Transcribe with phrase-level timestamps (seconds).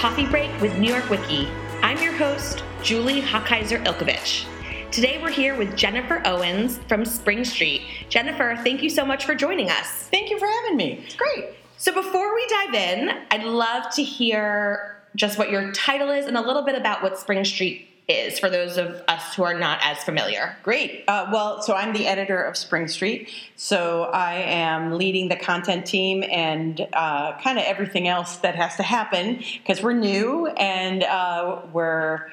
[0.00, 1.46] Coffee Break with New York Wiki.
[1.82, 4.46] I'm your host, Julie Hochheiser Ilkovich.
[4.90, 7.82] Today we're here with Jennifer Owens from Spring Street.
[8.08, 10.08] Jennifer, thank you so much for joining us.
[10.10, 11.04] Thank you for having me.
[11.04, 11.50] It's great.
[11.76, 16.38] So before we dive in, I'd love to hear just what your title is and
[16.38, 19.78] a little bit about what Spring Street is for those of us who are not
[19.82, 20.56] as familiar.
[20.62, 21.04] Great.
[21.06, 23.30] Uh, well, so I'm the editor of Spring Street.
[23.56, 28.76] So I am leading the content team and uh, kind of everything else that has
[28.76, 32.30] to happen because we're new and uh, we're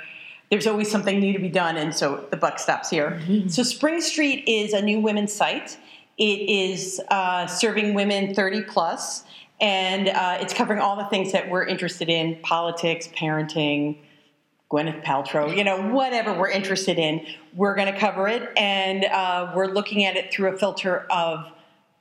[0.50, 3.12] there's always something new to be done, and so the buck stops here.
[3.12, 3.50] Mm-hmm.
[3.50, 5.78] So Spring Street is a new women's site.
[6.18, 9.24] It is uh, serving women 30 plus,
[9.60, 13.98] and uh, it's covering all the things that we're interested in: politics, parenting,
[14.72, 18.50] Gwyneth Paltrow, you know, whatever we're interested in, we're going to cover it.
[18.58, 21.46] And uh, we're looking at it through a filter of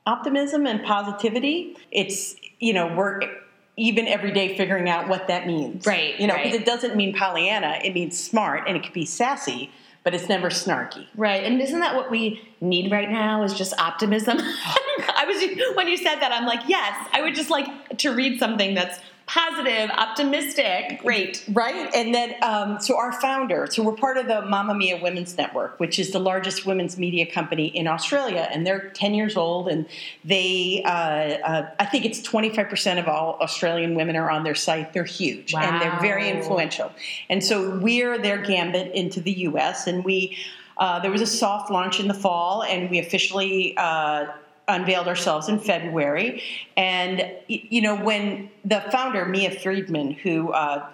[0.05, 1.77] optimism and positivity.
[1.91, 3.21] It's, you know, we're
[3.77, 5.85] even every day figuring out what that means.
[5.85, 6.19] Right.
[6.19, 6.61] You know, because right.
[6.61, 9.71] it doesn't mean Pollyanna, it means smart and it could be sassy,
[10.03, 11.05] but it's never snarky.
[11.15, 11.43] Right.
[11.43, 14.39] And isn't that what we need right now is just optimism?
[14.39, 18.39] I was when you said that I'm like, yes, I would just like to read
[18.39, 20.99] something that's positive, optimistic.
[21.01, 21.43] Great.
[21.51, 21.93] Right?
[21.93, 25.99] And then, um, so our founder, so we're part of the Mamamia Women's Network, which
[25.99, 28.47] is the largest women's media company in Australia.
[28.51, 29.67] And they're 10 years old.
[29.67, 29.85] And
[30.23, 34.93] they, uh, uh, I think it's 25% of all Australian women are on their site.
[34.93, 35.61] They're huge wow.
[35.61, 36.91] and they're very influential.
[37.29, 39.87] And so we're their gambit into the US.
[39.87, 40.37] And we,
[40.77, 44.27] uh, there was a soft launch in the fall, and we officially uh,
[44.67, 46.43] unveiled ourselves in February.
[46.75, 50.91] And you know, when the founder Mia Freedman, who uh,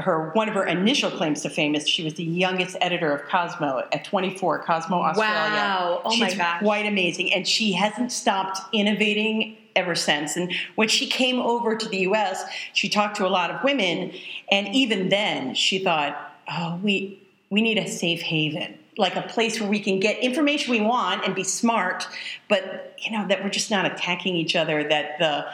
[0.00, 3.28] her one of her initial claims to fame is she was the youngest editor of
[3.28, 5.34] Cosmo at 24, Cosmo Australia.
[5.34, 6.02] Wow!
[6.04, 6.60] Oh She's my gosh!
[6.60, 10.36] Quite amazing, and she hasn't stopped innovating ever since.
[10.36, 14.12] And when she came over to the U.S., she talked to a lot of women,
[14.50, 19.60] and even then, she thought, "Oh, we we need a safe haven." Like a place
[19.60, 22.06] where we can get information we want and be smart,
[22.48, 24.86] but you know that we're just not attacking each other.
[24.86, 25.46] That the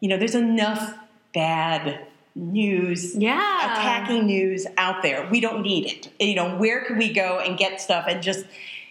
[0.00, 0.94] you know there's enough
[1.34, 2.06] bad
[2.36, 5.28] news, yeah, attacking news out there.
[5.28, 6.10] We don't need it.
[6.20, 8.46] You know where can we go and get stuff and just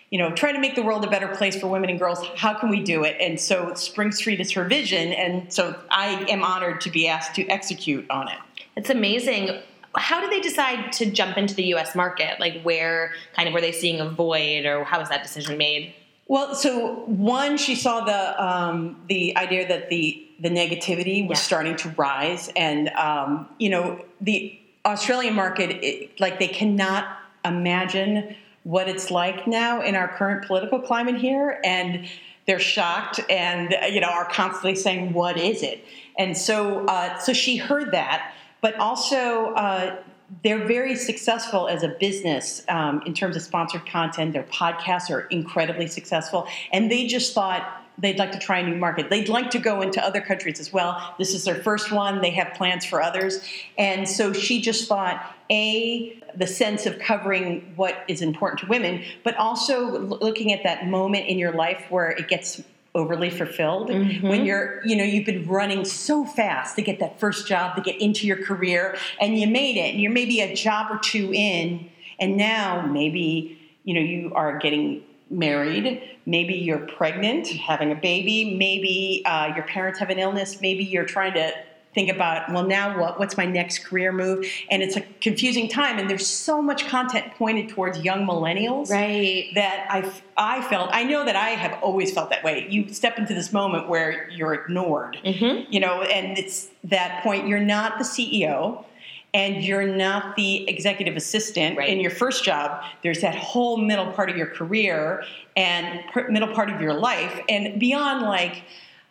[0.09, 2.23] you know try to make the world a better place for women and girls?
[2.35, 3.15] How can we do it?
[3.21, 7.35] And so Spring Street is her vision, and so I am honored to be asked
[7.35, 8.37] to execute on it.
[8.75, 9.61] It's amazing
[9.95, 11.95] how did they decide to jump into the U.S.
[11.95, 12.39] market?
[12.39, 15.93] Like, where kind of were they seeing a void, or how was that decision made?
[16.27, 21.43] Well, so one, she saw the um, the idea that the the negativity was yeah.
[21.43, 28.35] starting to rise, and um, you know the Australian market, it, like they cannot imagine
[28.63, 32.07] what it's like now in our current political climate here, and
[32.47, 35.83] they're shocked and you know are constantly saying, "What is it?"
[36.17, 39.97] And so, uh, so she heard that but also uh,
[40.41, 44.31] they're very successful as a business um, in terms of sponsored content.
[44.31, 48.77] Their podcasts are incredibly successful, and they just thought they'd like to try a new
[48.77, 49.09] market.
[49.09, 51.13] They'd like to go into other countries as well.
[51.19, 52.21] This is their first one.
[52.21, 53.45] They have plans for others,
[53.77, 59.03] and so she just thought a the sense of covering what is important to women,
[59.25, 62.63] but also looking at that moment in your life where it gets
[62.95, 64.27] overly fulfilled mm-hmm.
[64.27, 67.81] when you're you know you've been running so fast to get that first job to
[67.81, 71.33] get into your career and you made it and you're maybe a job or two
[71.33, 71.89] in
[72.19, 78.55] and now maybe you know you are getting married maybe you're pregnant having a baby
[78.55, 81.51] maybe uh, your parents have an illness maybe you're trying to
[81.93, 84.45] think about well now what what's my next career move?
[84.69, 89.49] And it's a confusing time and there's so much content pointed towards young millennials right.
[89.55, 92.67] that i i felt i know that i have always felt that way.
[92.69, 95.17] You step into this moment where you're ignored.
[95.23, 95.71] Mm-hmm.
[95.71, 98.85] you know and it's that point you're not the ceo
[99.33, 101.89] and you're not the executive assistant right.
[101.89, 102.83] in your first job.
[103.01, 105.23] There's that whole middle part of your career
[105.55, 108.63] and middle part of your life and beyond like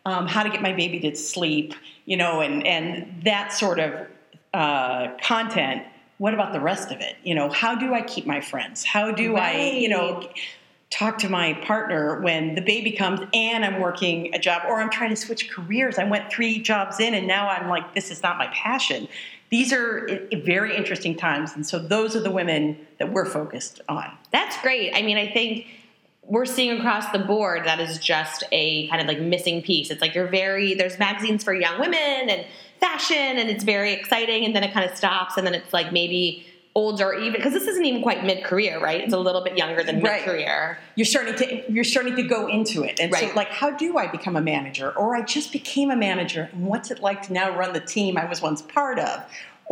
[0.05, 1.73] um, how to get my baby to sleep,
[2.05, 4.07] you know, and and that sort of
[4.53, 5.83] uh, content.
[6.17, 7.15] What about the rest of it?
[7.23, 8.83] You know, how do I keep my friends?
[8.83, 9.55] How do right.
[9.55, 10.29] I, you know,
[10.89, 14.91] talk to my partner when the baby comes and I'm working a job or I'm
[14.91, 15.97] trying to switch careers?
[15.97, 19.07] I went three jobs in and now I'm like, this is not my passion.
[19.49, 24.09] These are very interesting times, and so those are the women that we're focused on.
[24.31, 24.93] That's great.
[24.95, 25.67] I mean, I think
[26.25, 29.91] we're seeing across the board that is just a kind of like missing piece.
[29.91, 32.45] It's like you're very there's magazines for young women and
[32.79, 35.91] fashion and it's very exciting and then it kind of stops and then it's like
[35.91, 39.83] maybe older even because this isn't even quite mid-career right it's a little bit younger
[39.83, 40.77] than mid-career right.
[40.95, 43.29] you're starting to you're starting to go into it and right.
[43.29, 46.65] so like how do i become a manager or i just became a manager and
[46.65, 49.23] what's it like to now run the team i was once part of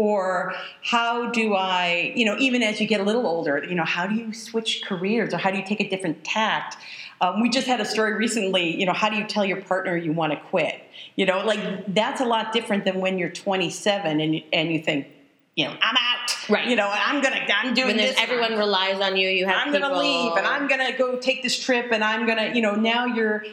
[0.01, 3.83] or how do I, you know, even as you get a little older, you know,
[3.86, 6.75] how do you switch careers or how do you take a different tact?
[7.21, 9.95] Um, we just had a story recently, you know, how do you tell your partner
[9.95, 10.81] you want to quit?
[11.18, 15.06] You know, like that's a lot different than when you're 27 and and you think,
[15.56, 16.50] you know, I'm out.
[16.50, 16.68] Right.
[16.68, 18.15] You know, I'm gonna, I'm doing when this.
[18.18, 21.44] everyone relies on you, you have to I'm gonna leave and I'm gonna go take
[21.44, 23.45] this trip and I'm gonna, you know, now you're.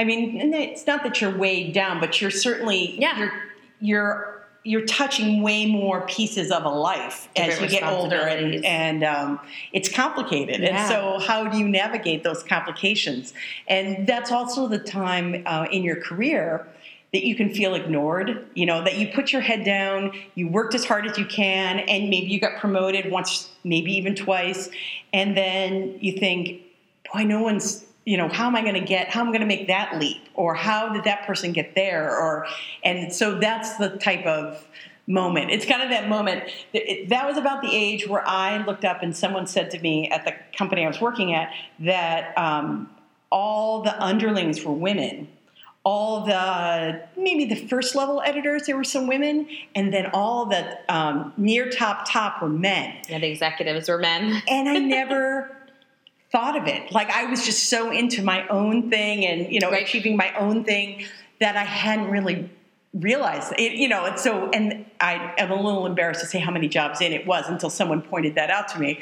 [0.00, 3.18] I mean, and it's not that you're weighed down, but you're certainly Yeah.
[3.18, 3.32] you're
[3.78, 9.02] you're you're touching way more pieces of a life as you get older, and and
[9.02, 9.40] um,
[9.72, 10.60] it's complicated.
[10.60, 10.68] Yeah.
[10.68, 13.32] And so, how do you navigate those complications?
[13.68, 16.66] And that's also the time uh, in your career
[17.12, 18.46] that you can feel ignored.
[18.54, 21.80] You know that you put your head down, you worked as hard as you can,
[21.80, 24.70] and maybe you got promoted once, maybe even twice,
[25.12, 26.62] and then you think,
[27.12, 29.40] boy, no one's you know how am i going to get how am i going
[29.40, 30.22] to make that leap?
[30.34, 32.10] Or how did that person get there?
[32.10, 32.46] Or
[32.82, 34.66] and so that's the type of
[35.06, 35.50] moment.
[35.50, 39.16] It's kind of that moment that was about the age where i looked up and
[39.16, 42.88] someone said to me at the company i was working at that um,
[43.32, 45.26] all the underlings were women.
[45.84, 50.78] All the maybe the first level editors there were some women and then all the
[50.88, 52.94] um, near top top were men.
[53.08, 54.42] Yeah, the executives were men.
[54.46, 55.56] and I never
[56.32, 56.90] thought of it.
[56.90, 59.82] Like I was just so into my own thing and you know Right.
[59.84, 61.04] achieving my own thing
[61.40, 62.50] that I hadn't really
[62.94, 63.72] realized it.
[63.72, 67.00] You know, and so and I am a little embarrassed to say how many jobs
[67.00, 69.00] in it was until someone pointed that out to me.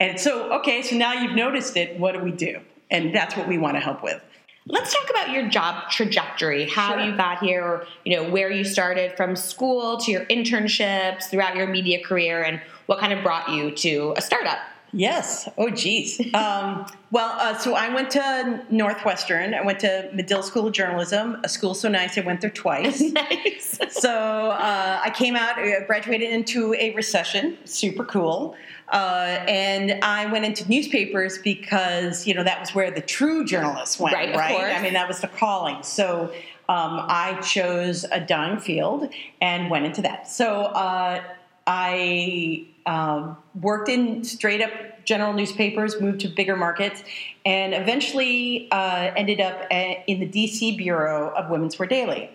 [0.00, 1.98] And so okay, so now you've noticed it.
[1.98, 2.60] What do we do?
[2.90, 4.20] And that's what we want to help with.
[4.66, 7.00] Let's talk about your job trajectory, how Sure.
[7.04, 11.56] you got here, or, you know, where you started from school to your internships throughout
[11.56, 14.58] your media career, and what kind of brought you to a startup.
[14.92, 15.48] Yes.
[15.56, 16.20] Oh, geez.
[16.34, 19.54] Um, well, uh, so I went to Northwestern.
[19.54, 23.00] I went to Medill School of Journalism, a school so nice I went there twice.
[23.12, 23.78] nice.
[23.90, 28.56] so uh, I came out, uh, graduated into a recession, super cool.
[28.88, 34.00] Uh, and I went into newspapers because you know that was where the true journalists
[34.00, 34.76] went, Right, right?
[34.76, 35.82] I mean that was the calling.
[35.84, 36.32] So
[36.68, 39.08] um, I chose a dying field
[39.40, 40.28] and went into that.
[40.28, 41.22] So uh,
[41.66, 44.70] I um, worked in straight up
[45.04, 47.02] general newspapers, moved to bigger markets,
[47.44, 52.30] and eventually uh, ended up a- in the DC bureau of Women's Wear Daily.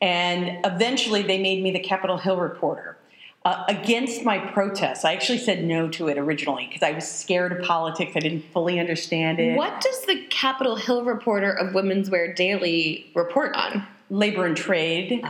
[0.00, 2.96] And eventually they made me the Capitol Hill reporter.
[3.44, 7.52] Uh, against my protests, I actually said no to it originally because I was scared
[7.52, 8.12] of politics.
[8.14, 9.56] I didn't fully understand it.
[9.56, 13.86] What does the Capitol Hill reporter of Women's Wear Daily report on?
[14.10, 15.20] Labor and trade.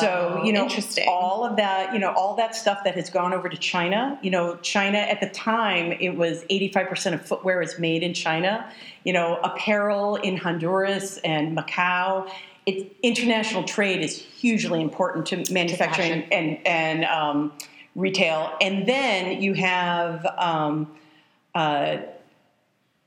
[0.00, 3.32] so you know Oh, all of that you know all that stuff that has gone
[3.32, 7.78] over to china you know china at the time it was 85% of footwear is
[7.78, 8.70] made in china
[9.04, 12.28] you know apparel in honduras and macau
[12.66, 16.32] it's international trade is hugely important to manufacturing fashion.
[16.32, 17.52] and and um,
[17.94, 20.90] retail and then you have um,
[21.54, 21.98] uh,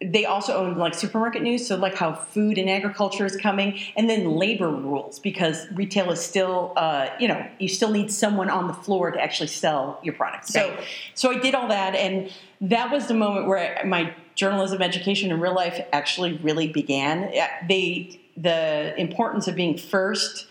[0.03, 4.10] they also own like supermarket news, so like how food and agriculture is coming, and
[4.10, 8.67] then labor rules because retail is still, uh, you know, you still need someone on
[8.67, 10.51] the floor to actually sell your products.
[10.53, 10.79] So, Right.
[11.13, 12.31] so I did all that, and
[12.62, 17.31] that was the moment where my journalism education in real life actually really began.
[17.67, 20.48] They, the importance of being first,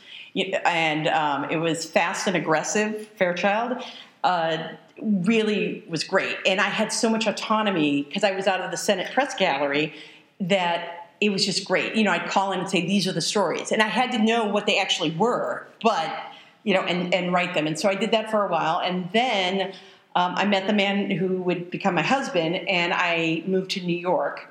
[0.65, 3.83] and um, it was fast and aggressive, Fairchild.
[4.23, 4.69] Uh,
[5.03, 6.37] really was great.
[6.47, 9.95] And I had so much autonomy because I was out of the Senate press gallery
[10.41, 11.95] that it was just great.
[11.95, 13.73] You know, I'd call in and say, these are the stories.
[13.73, 16.19] And I had to know what they actually were, but,
[16.65, 17.67] you know, and, and write them.
[17.67, 18.81] And so I did that for a while.
[18.81, 19.75] And then
[20.17, 23.97] um, I met the man who would become my husband, and I moved to New
[23.97, 24.49] York.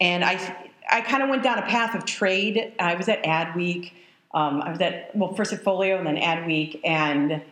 [0.00, 0.56] And I,
[0.90, 2.72] I kind of went down a path of trade.
[2.78, 3.92] I was at Adweek.
[4.32, 6.80] Um, I was at, well, first at Folio and then Adweek.
[6.84, 7.42] And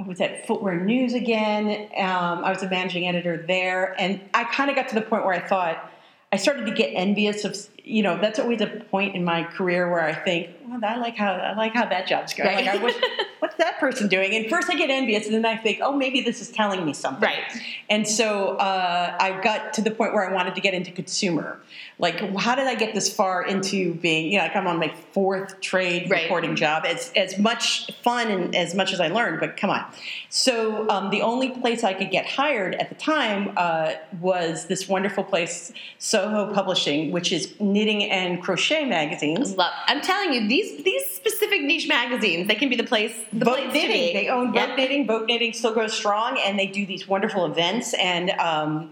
[0.00, 1.90] I was at Footwear News again.
[1.96, 5.26] Um, I was a managing editor there, and I kind of got to the point
[5.26, 5.92] where I thought
[6.32, 7.56] I started to get envious of.
[7.90, 11.16] You know, that's always a point in my career where I think, well, I like
[11.16, 12.48] how I like how that job's going.
[12.48, 12.66] Right.
[12.66, 12.94] Like, I wish,
[13.40, 14.34] what's that person doing?
[14.36, 16.92] And first I get envious, and then I think, oh, maybe this is telling me
[16.92, 17.22] something.
[17.22, 17.42] Right.
[17.88, 21.60] And so uh, I got to the point where I wanted to get into consumer.
[21.98, 24.94] Like, how did I get this far into being, you know, like I'm on my
[25.12, 26.22] fourth trade Right.
[26.22, 26.84] reporting job.
[26.86, 29.84] As, as much fun and as much as I learned, but come on.
[30.30, 34.88] So um, the only place I could get hired at the time uh, was this
[34.88, 39.56] wonderful place, Soho Publishing, which is knitting and crochet magazines.
[39.56, 39.72] Love.
[39.86, 43.14] I'm telling you, these these specific niche magazines, they can be the place.
[43.32, 44.06] The boat place to knitting.
[44.08, 44.12] be.
[44.12, 44.68] They own Yep.
[44.68, 45.06] Vogue Knitting.
[45.06, 47.94] Vogue Knitting still goes strong, and they do these wonderful events.
[47.94, 48.90] And um,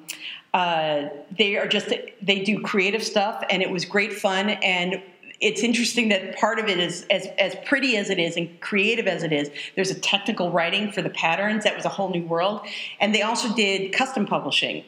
[0.55, 1.93] uh, they are just
[2.23, 4.51] they do creative stuff, and it was great fun.
[4.51, 5.03] And
[5.41, 9.07] it's interesting that part of it is as as pretty as it is and creative
[9.07, 9.51] as it is.
[9.77, 12.63] There's a technical writing for the patterns that was a whole new world,
[13.01, 14.85] and they also did custom publishing.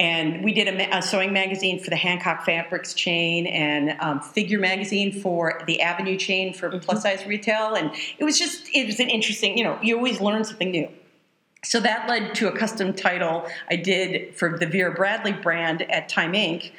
[0.00, 4.58] And we did a, a sewing magazine for the Hancock Fabrics chain and um, figure
[4.58, 6.80] magazine for the Avenue chain for mm-hmm.
[6.80, 7.74] plus size retail.
[7.74, 10.88] And it was just, it was an interesting, you know, you always learn something new.
[11.64, 16.08] So that led to a custom title I did for the Vera Bradley brand at
[16.08, 16.72] Time Inc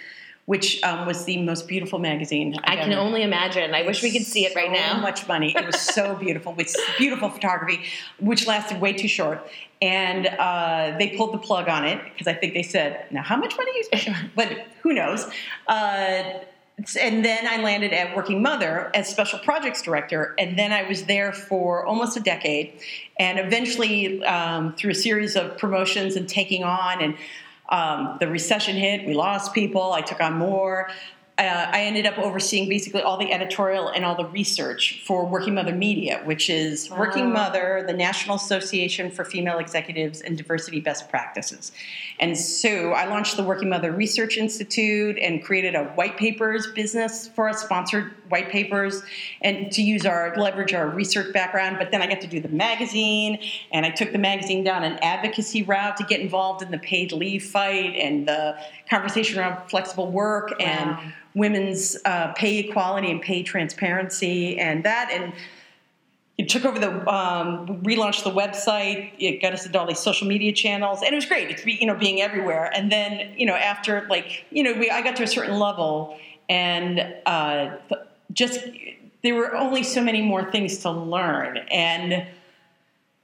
[0.46, 2.56] which um, was the most beautiful magazine.
[2.64, 3.02] I've i can ever.
[3.02, 3.74] only imagine.
[3.74, 5.02] I wish we could see it right so now.
[5.02, 5.56] much money.
[5.56, 7.82] It was so beautiful with beautiful photography,
[8.20, 9.48] which lasted way too short.
[9.82, 13.38] And uh, they pulled the plug on it because I think they said, "Now, how
[13.38, 14.50] much money you spend?" but
[14.84, 15.28] who knows?
[15.68, 16.24] Uh,
[17.00, 21.06] and then I landed at Working Mother as special projects director, and then I was
[21.06, 22.74] there for almost a decade,
[23.18, 27.16] and eventually um, through a series of promotions and taking on and
[27.70, 30.90] um, the recession hit, we lost people, I took on more
[31.38, 35.56] uh, I ended up overseeing basically all the editorial and all the research for Working
[35.56, 37.00] Mother Media, which is wow.
[37.00, 41.74] Working Mother, the National Association for Female Executives and Diversity Best Practices.
[42.22, 47.28] And so I launched the Working Mother Research Institute and created a white papers business
[47.28, 49.04] for us, sponsored white papers,
[49.42, 51.78] and to use our leverage our research background.
[51.80, 53.40] But then I got to do the magazine,
[53.72, 57.12] and I took the magazine down an advocacy route to get involved in the paid
[57.12, 58.58] leave fight and the
[58.90, 60.66] conversation around flexible work wow.
[60.66, 65.34] and women's uh, pay equality and pay transparency and that and
[66.38, 70.28] it took over the um, relaunched the website it got us into all these social
[70.28, 73.54] media channels and it was great it's you know being everywhere and then you know
[73.54, 76.18] after like you know we, i got to a certain level
[76.48, 77.76] and uh,
[78.32, 78.60] just
[79.24, 82.28] there were only so many more things to learn and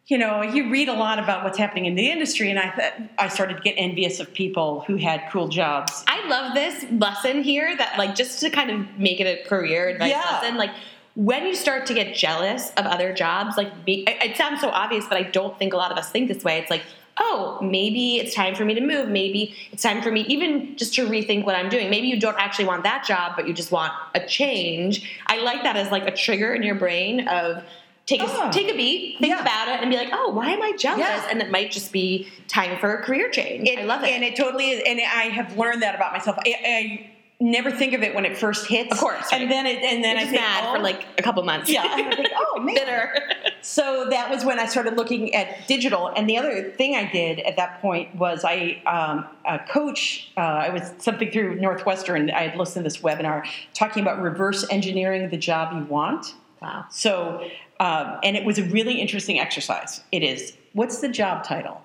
[0.07, 2.93] you know, you read a lot about what's happening in the industry, and I thought
[3.17, 6.03] I started to get envious of people who had cool jobs.
[6.05, 9.87] I love this lesson here that, like, just to kind of make it a career
[9.87, 10.19] advice yeah.
[10.19, 10.71] lesson, like,
[11.15, 15.17] when you start to get jealous of other jobs, like, it sounds so obvious, but
[15.17, 16.57] I don't think a lot of us think this way.
[16.57, 16.83] It's like,
[17.21, 19.07] oh, maybe it's time for me to move.
[19.07, 21.89] Maybe it's time for me even just to rethink what I'm doing.
[21.89, 25.21] Maybe you don't actually want that job, but you just want a change.
[25.27, 27.63] I like that as like a trigger in your brain of
[28.07, 28.51] take a, oh.
[28.51, 29.41] take a beat, think yeah.
[29.41, 30.99] about it, and be like, oh, why am I jealous?
[30.99, 31.27] Yeah.
[31.29, 33.69] And it might just be time for a career change.
[33.69, 34.83] It, I love it, and it totally is.
[34.85, 36.37] And I have learned that about myself.
[36.45, 37.10] I, I
[37.41, 38.91] never think of it when it first hits.
[38.91, 39.31] Of course.
[39.31, 39.41] Right.
[39.41, 40.75] And then it, and then You're I think, mad oh.
[40.75, 41.69] for like a couple months.
[41.69, 41.83] Yeah.
[41.83, 42.75] I think, oh man.
[42.75, 43.19] Bitter.
[43.61, 46.07] so that was when I started looking at digital.
[46.15, 50.31] And the other thing I did at that point was I um, a coach.
[50.37, 52.29] Uh, I was something through Northwestern.
[52.29, 56.35] I had listened to this webinar talking about reverse engineering the job you want.
[56.61, 56.85] Wow.
[56.91, 60.01] So um, and it was a really interesting exercise.
[60.11, 61.81] It is what's the job title?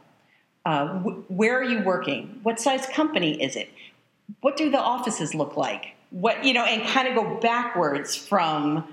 [0.66, 2.40] Uh, wh- where are you working?
[2.42, 3.70] What size company is it?
[4.40, 5.94] What do the offices look like?
[6.10, 8.86] What you know, and kind of go backwards from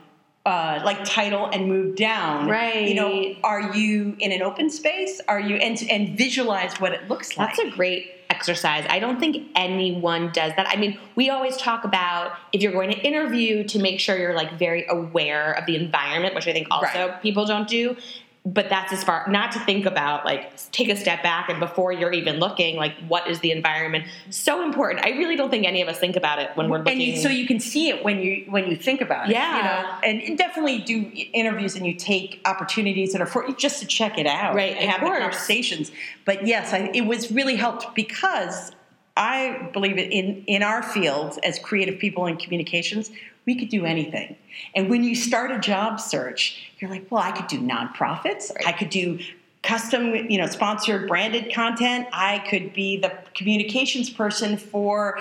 [0.45, 2.49] uh, like title and move down.
[2.49, 2.87] Right.
[2.87, 5.21] You know, are you in an open space?
[5.27, 7.55] Are you and and visualize what it looks like.
[7.55, 8.85] That's a great exercise.
[8.89, 10.67] I don't think anyone does that.
[10.67, 14.35] I mean, we always talk about if you're going to interview to make sure you're
[14.35, 17.21] like very aware of the environment, which I think also right.
[17.21, 17.95] people don't do
[18.45, 21.93] but that's as far not to think about like take a step back and before
[21.93, 25.05] you're even looking like what is the environment so important.
[25.05, 27.17] I really don't think any of us think about it when we're looking and you,
[27.17, 29.57] so you can see it when you when you think about it yeah.
[30.03, 30.27] you know?
[30.27, 34.27] And definitely do interviews and you take opportunities that are for just to check it
[34.27, 35.17] out right and have course.
[35.17, 35.91] the conversations.
[36.25, 38.73] But yes I, it was really helped because
[39.15, 43.11] I believe in in our field as creative people in communications,
[43.45, 44.35] we could do anything.
[44.75, 48.67] And when you start a job search, you're like, well, I could do nonprofits, right.
[48.67, 49.19] I could do
[49.63, 52.07] custom, you know, sponsored branded content.
[52.11, 55.19] I could be the communications person for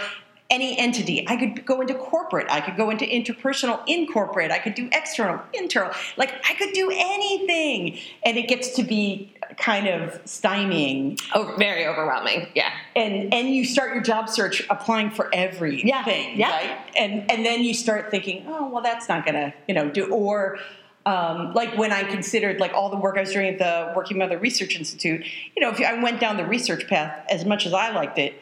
[0.52, 1.26] any entity.
[1.26, 2.46] I could go into corporate.
[2.50, 4.52] I could go into interpersonal in corporate.
[4.52, 5.90] I could do external, internal.
[6.18, 7.98] Like I could do anything.
[8.22, 11.20] And it gets to be kind of stymieing.
[11.34, 12.48] Oh, very overwhelming.
[12.54, 12.70] Yeah.
[12.94, 15.88] And and you start your job search applying for everything.
[15.88, 16.06] Yeah.
[16.06, 16.50] yeah.
[16.50, 16.78] Right?
[16.96, 20.58] And and then you start thinking, oh well that's not gonna, you know, do or
[21.06, 24.18] um, like when I considered like all the work I was doing at the Working
[24.18, 25.24] Mother Research Institute,
[25.56, 28.34] you know, if I went down the research path as much as I liked it,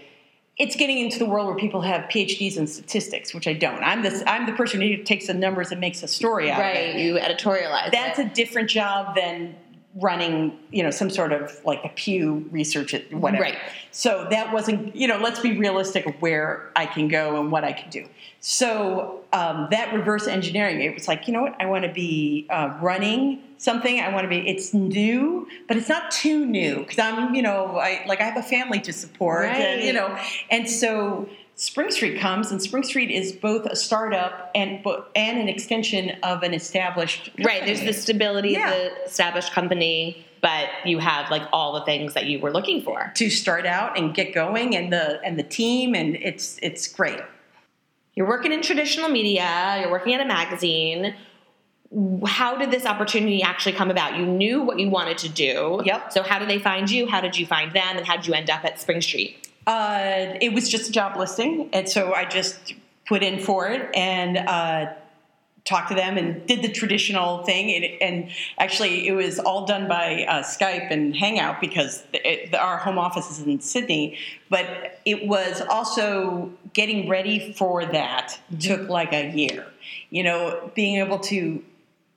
[0.61, 3.83] it's getting into the world where people have PhDs in statistics, which I don't.
[3.83, 6.71] I'm the I'm the person who takes the numbers and makes a story out right,
[6.71, 6.95] of it.
[6.97, 7.91] Right, you editorialize.
[7.93, 8.27] That's it.
[8.27, 9.57] a different job than
[9.97, 13.43] running, you know, some sort of like a Pew research whatever.
[13.43, 13.59] Right.
[13.91, 17.65] So that wasn't, you know, let's be realistic of where I can go and what
[17.65, 18.07] I can do.
[18.41, 22.47] So um, that reverse engineering, it was like, you know what, I want to be
[22.51, 24.01] uh, running something.
[24.01, 24.49] I want to be.
[24.49, 28.37] It's new, but it's not too new because I'm, you know, I like I have
[28.37, 29.57] a family to support, right.
[29.57, 30.17] and you know,
[30.51, 31.29] and so
[31.61, 34.83] Spring Street comes, and Spring Street is both a startup and
[35.15, 37.27] and an extension of an established.
[37.27, 37.45] Company.
[37.45, 37.67] Right.
[37.67, 38.71] There's the stability Yeah.
[38.73, 42.81] of the established company, but you have like all the things that you were looking
[42.81, 43.13] for.
[43.17, 47.21] to start out and get going, and the and the team, and it's it's great.
[48.15, 51.15] You're working in traditional media, you're working at a magazine.
[52.27, 54.17] How did this opportunity actually come about?
[54.17, 55.83] You knew what you wanted to do.
[55.85, 56.11] Yep.
[56.13, 57.07] So how did they find you?
[57.07, 57.99] How did you find them?
[57.99, 59.50] And how did you end up at Spring Street?
[59.71, 62.75] Uh, it was just a job listing, and so I just
[63.07, 64.93] put in for it and uh,
[65.65, 67.73] talked to them and did the traditional thing.
[67.77, 72.79] And, and actually, it was all done by uh, Skype and Hangout because it, our
[72.79, 74.19] home office is in Sydney.
[74.49, 79.69] But it was also getting ready for that took like a year.
[80.11, 81.63] You know, being able to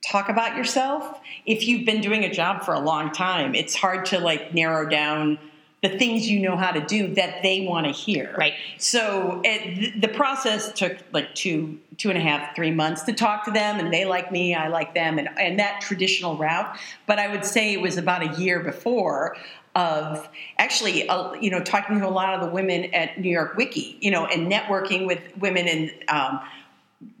[0.04, 4.04] talk about yourself if you've been doing a job for a long time it's hard
[4.04, 5.38] to like narrow down
[5.84, 8.54] the things you know how to do that they want to hear Right.
[8.78, 13.44] so it, the process took like two two and a half three months to talk
[13.44, 16.76] to them and they like me i like them and, and that traditional route
[17.06, 19.36] but i would say it was about a year before
[19.76, 23.56] of actually uh, you know talking to a lot of the women at new york
[23.56, 26.40] wiki you know and networking with women and um,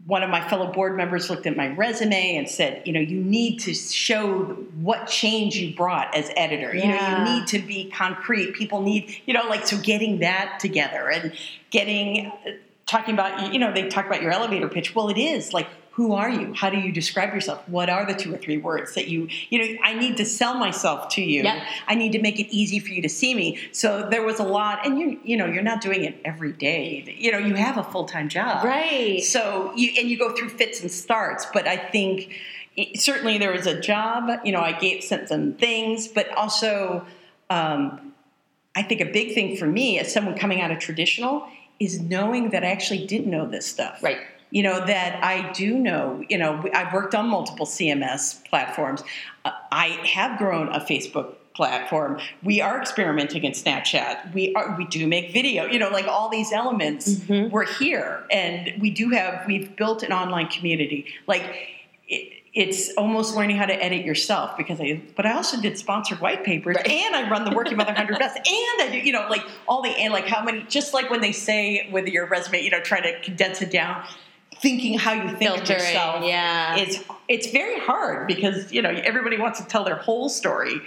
[0.06, 3.22] one of my fellow board members looked at my resume and said, you know, you
[3.22, 4.44] need to show
[4.80, 6.74] what change you brought as editor.
[6.74, 8.54] You know, you need to be concrete.
[8.54, 11.32] People need, you know, like so getting that together and
[11.70, 12.32] getting
[12.86, 14.94] talking about, you know, they talk about your elevator pitch.
[14.94, 16.52] Well, it is like who are you?
[16.54, 17.62] How do you describe yourself?
[17.68, 20.54] What are the two or three words that you, you know, I need to sell
[20.54, 21.44] myself to you.
[21.44, 21.62] Yep.
[21.86, 23.60] I need to make it easy for you to see me.
[23.70, 27.14] So there was a lot, and you, you know, you're not doing it every day.
[27.16, 29.22] You know, you have a full time job, Right.
[29.22, 32.34] So you and you go through fits and starts, but I think
[32.76, 34.40] it, certainly there was a job.
[34.44, 37.06] You know, I gave sent some things, but also
[37.50, 38.12] um,
[38.74, 41.46] I think a big thing for me as someone coming out of traditional
[41.78, 44.02] is knowing that I actually did know this stuff.
[44.02, 44.18] Right.
[44.54, 46.22] You know that I do know.
[46.28, 49.02] You know, I've worked on multiple CMS platforms.
[49.44, 52.20] Uh, I have grown a Facebook platform.
[52.44, 54.32] We are experimenting in Snapchat.
[54.32, 54.76] We are.
[54.78, 55.64] We do make video.
[55.66, 57.20] You know, like all these elements.
[57.28, 59.44] We're here, and we do have.
[59.48, 61.06] We've built an online community.
[61.26, 61.42] Like.
[62.06, 66.20] It, it's almost learning how to edit yourself because I, but I also did sponsored
[66.20, 66.86] white papers Right.
[66.88, 68.46] and I run the Working Mother 100 Best and
[68.82, 71.32] I do, you know, like all the, and like how many, just like when they
[71.32, 74.04] say with your resume, you know, try to condense it down,
[74.64, 76.78] thinking how you think of yourself yeah.
[76.78, 80.80] is, it's very hard because, you know, everybody wants to tell their whole story,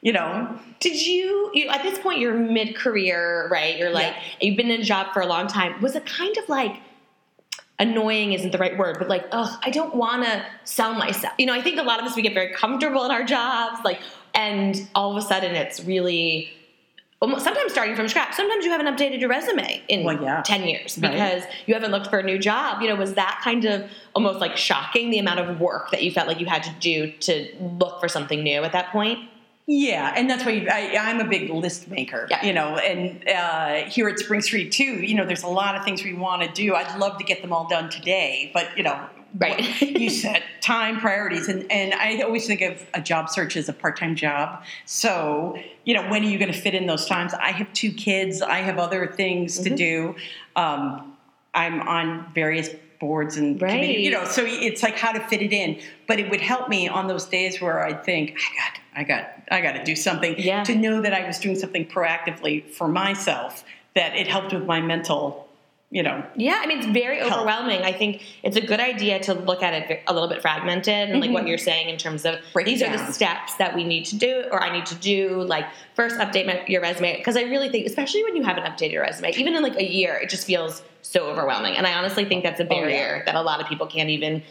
[0.00, 0.58] you know.
[0.80, 3.76] Did you, you at this point, you're mid career, right?
[3.78, 4.22] You're like, Yeah.
[4.40, 5.80] you've been in a job for a long time.
[5.82, 6.80] Was it kind of like,
[7.78, 11.34] annoying isn't the right word, but like, oh, I don't want to sell myself.
[11.38, 13.78] You know, I think a lot of us we get very comfortable in our jobs,
[13.84, 14.00] like,
[14.34, 16.50] and all of a sudden it's really
[17.20, 18.34] sometimes starting from scratch.
[18.34, 20.42] Sometimes you haven't updated your resume in Well, yeah.
[20.42, 21.12] ten years Right.
[21.12, 22.80] because you haven't looked for a new job.
[22.82, 26.10] You know, was that kind of almost like shocking the amount of work that you
[26.12, 29.18] felt like you had to do to look for something new at that point?
[29.70, 32.42] Yeah, and that's why you, I, I'm a big list maker, Yeah.
[32.42, 32.76] you know.
[32.78, 36.14] And uh, here at Spring Street too, you know, there's a lot of things we
[36.14, 36.74] want to do.
[36.74, 38.98] I'd love to get them all done today, but you know,
[39.36, 39.80] Right.
[39.82, 43.72] you set time priorities, and and I always think of a job search as a
[43.72, 44.62] part time job.
[44.86, 47.34] So you know, when are you going to fit in those times?
[47.34, 48.42] I have two kids.
[48.42, 49.64] I have other things Mm-hmm.
[49.64, 50.16] to do.
[50.56, 51.16] Um,
[51.54, 53.70] I'm on various boards and Right.
[53.70, 55.80] committee, you know, so it's like how to fit it in.
[56.06, 59.30] But it would help me on those days where I think I got, I got,
[59.50, 60.62] I got to do something Yeah.
[60.64, 63.64] to know that I was doing something proactively for myself.
[63.94, 65.47] That it helped with my mental,
[65.90, 66.22] you know.
[66.36, 67.32] Yeah, I mean, it's very Help.
[67.32, 67.80] overwhelming.
[67.80, 71.20] I think it's a good idea to look at it a little bit fragmented and
[71.20, 71.48] like what mm-hmm.
[71.48, 74.44] you're saying in terms of Break these are the steps that we need to do
[74.52, 75.42] or I need to do.
[75.42, 77.16] Like, first update my, your resume.
[77.16, 79.90] Because I really think, especially when you haven't updated your resume, even in like a
[79.90, 81.74] year, it just feels so overwhelming.
[81.74, 82.80] And I honestly think that's a Oh, yeah.
[82.80, 84.42] barrier that a lot of people can't even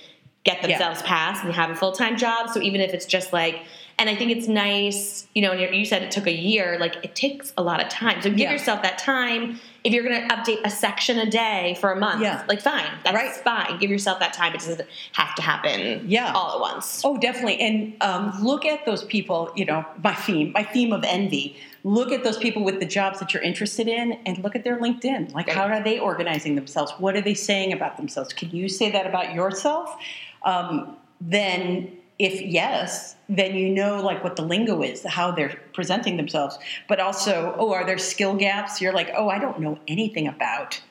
[0.48, 0.78] get Yeah.
[0.78, 2.50] themselves past and have a full time job.
[2.50, 3.60] So even if it's just like,
[4.00, 6.78] and I think it's nice, you know, and you you said it took a year,
[6.80, 8.22] like it takes a lot of time.
[8.22, 8.52] So give Yeah.
[8.54, 9.60] yourself that time.
[9.84, 12.44] If you're going to update a section a day for a month, Yeah.
[12.48, 13.32] like fine, that's Right.
[13.32, 13.80] fine.
[13.80, 14.54] Give yourself that time.
[14.54, 14.82] It doesn't
[15.14, 16.32] have to happen Yeah.
[16.34, 17.02] all at once.
[17.06, 17.60] Oh, definitely.
[17.60, 21.56] And um, look at those people, you know, my theme, my theme of envy.
[21.84, 24.78] Look at those people with the jobs that you're interested in and look at their
[24.78, 25.34] LinkedIn.
[25.34, 26.92] Like, how are they organizing themselves?
[26.98, 28.34] What are they saying about themselves?
[28.34, 29.96] Can you say that about yourself?
[30.44, 36.18] Um, then, if yes, then you know like what the lingo is, how they're presenting
[36.18, 36.58] themselves.
[36.88, 38.82] But also, oh, are there skill gaps?
[38.82, 40.82] You're like, oh, I don't know anything about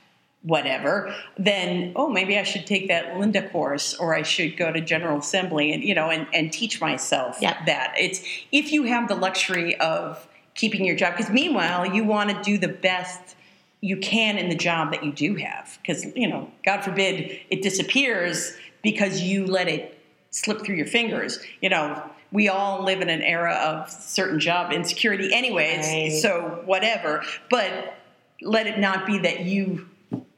[0.42, 4.80] whatever, then oh maybe I should take that Lynda course or I should go to
[4.80, 7.56] General Assembly and you know and, and teach myself Yeah.
[7.66, 7.94] that.
[7.98, 8.20] It's
[8.52, 12.58] if you have the luxury of keeping your job because meanwhile you want to do
[12.58, 13.34] the best
[13.80, 17.60] you can in the job that you do have because you know god forbid it
[17.62, 18.56] disappears
[18.90, 19.98] because you let it
[20.30, 21.38] slip through your fingers.
[21.60, 26.12] You know we all live in an era of certain job insecurity anyways Right.
[26.12, 27.22] so whatever.
[27.50, 27.94] But
[28.42, 29.88] let it not be that you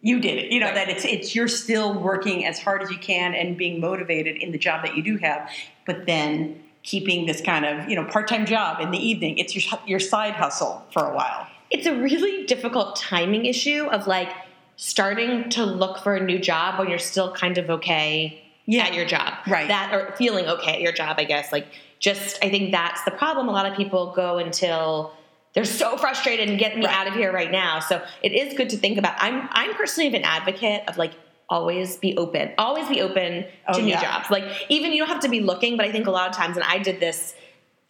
[0.00, 0.52] you did it.
[0.52, 0.74] You know Right.
[0.76, 4.52] that it's it's you're still working as hard as you can and being motivated in
[4.52, 5.50] the job that you do have
[5.86, 9.36] but then keeping this kind of you know part-time job in the evening.
[9.38, 11.46] It's your your side hustle for a while.
[11.70, 14.30] It's a really difficult timing issue of like
[14.78, 18.84] starting to look for a new job when you're still kind of okay Yeah.
[18.84, 19.34] at your job.
[19.48, 19.66] Right.
[19.68, 21.50] That or feeling okay at your job, I guess.
[21.52, 21.66] Like
[21.98, 23.48] just I think that's the problem.
[23.48, 25.12] A lot of people go until
[25.52, 26.94] they're so frustrated and get me Right.
[26.94, 27.80] out of here right now.
[27.80, 29.16] So it is good to think about.
[29.18, 31.12] I'm I'm personally of an advocate of like
[31.50, 32.52] always be open.
[32.56, 34.00] Always be open oh, to Oh, new yeah.
[34.00, 34.30] jobs.
[34.30, 36.56] Like even you don't have to be looking, but I think a lot of times
[36.56, 37.34] and I did this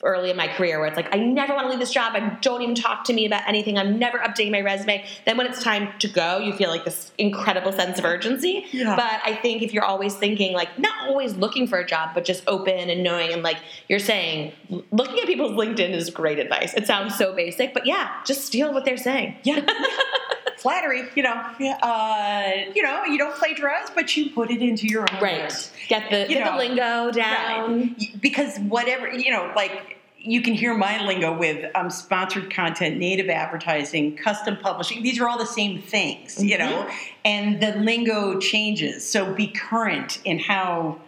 [0.04, 2.12] early in my career where it's like I never want to leave this job.
[2.14, 3.76] I don't even talk to me about anything.
[3.76, 5.04] I'm never updating my resume.
[5.26, 8.66] Then when it's time to go, you feel like this incredible sense of urgency.
[8.70, 8.94] Yeah.
[8.94, 12.24] But I think if you're always thinking like not always looking for a job, but
[12.24, 13.58] just open and knowing and like
[13.88, 14.52] you're saying,
[14.92, 16.74] looking at people's LinkedIn is great advice.
[16.74, 19.36] It sounds so basic, but yeah, just steal what they're saying.
[19.42, 19.66] Yeah.
[20.58, 25.02] Flattery, you know, uh, you know, you don't plagiarize, but you put it into your
[25.02, 25.42] own Right.
[25.42, 25.72] words.
[25.88, 27.80] Get the get know, the lingo down.
[27.98, 28.20] Right.
[28.20, 33.28] Because whatever, you know, like you can hear my lingo with um, sponsored content, native
[33.28, 35.02] advertising, custom publishing.
[35.02, 36.90] These are all the same things, you know, Mm-hmm.
[37.24, 39.08] and the lingo changes.
[39.08, 40.98] So be current in how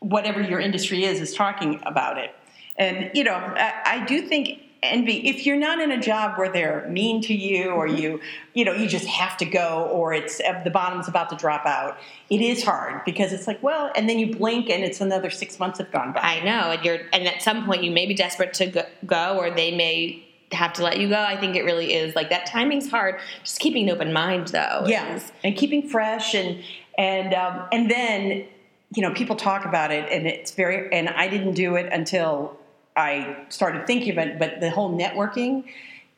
[0.00, 2.34] whatever your industry is is talking about it.
[2.78, 5.26] And you know, I, I do think envy.
[5.28, 7.96] If you're not in a job where they're mean to you, or Mm-hmm.
[7.98, 8.20] you,
[8.54, 11.66] you know, you just have to go, or it's uh, the bottom's about to drop
[11.66, 11.98] out,
[12.30, 15.58] it is hard because it's like, well, and then you blink and it's another six
[15.58, 16.20] months have gone by.
[16.20, 19.38] I know, and you're, and at some point you may be desperate to go, go,
[19.38, 20.22] or they may
[20.52, 21.20] have to let you go.
[21.20, 22.46] I think it really is like that.
[22.46, 23.20] Timing's hard.
[23.44, 24.84] Just keeping an open mind, though.
[24.86, 26.62] yeah, is- and keeping fresh and
[26.98, 28.46] and um, and then
[28.94, 32.56] you know people talk about it and it's very and I didn't do it until
[32.96, 35.64] I started thinking about it, but the whole networking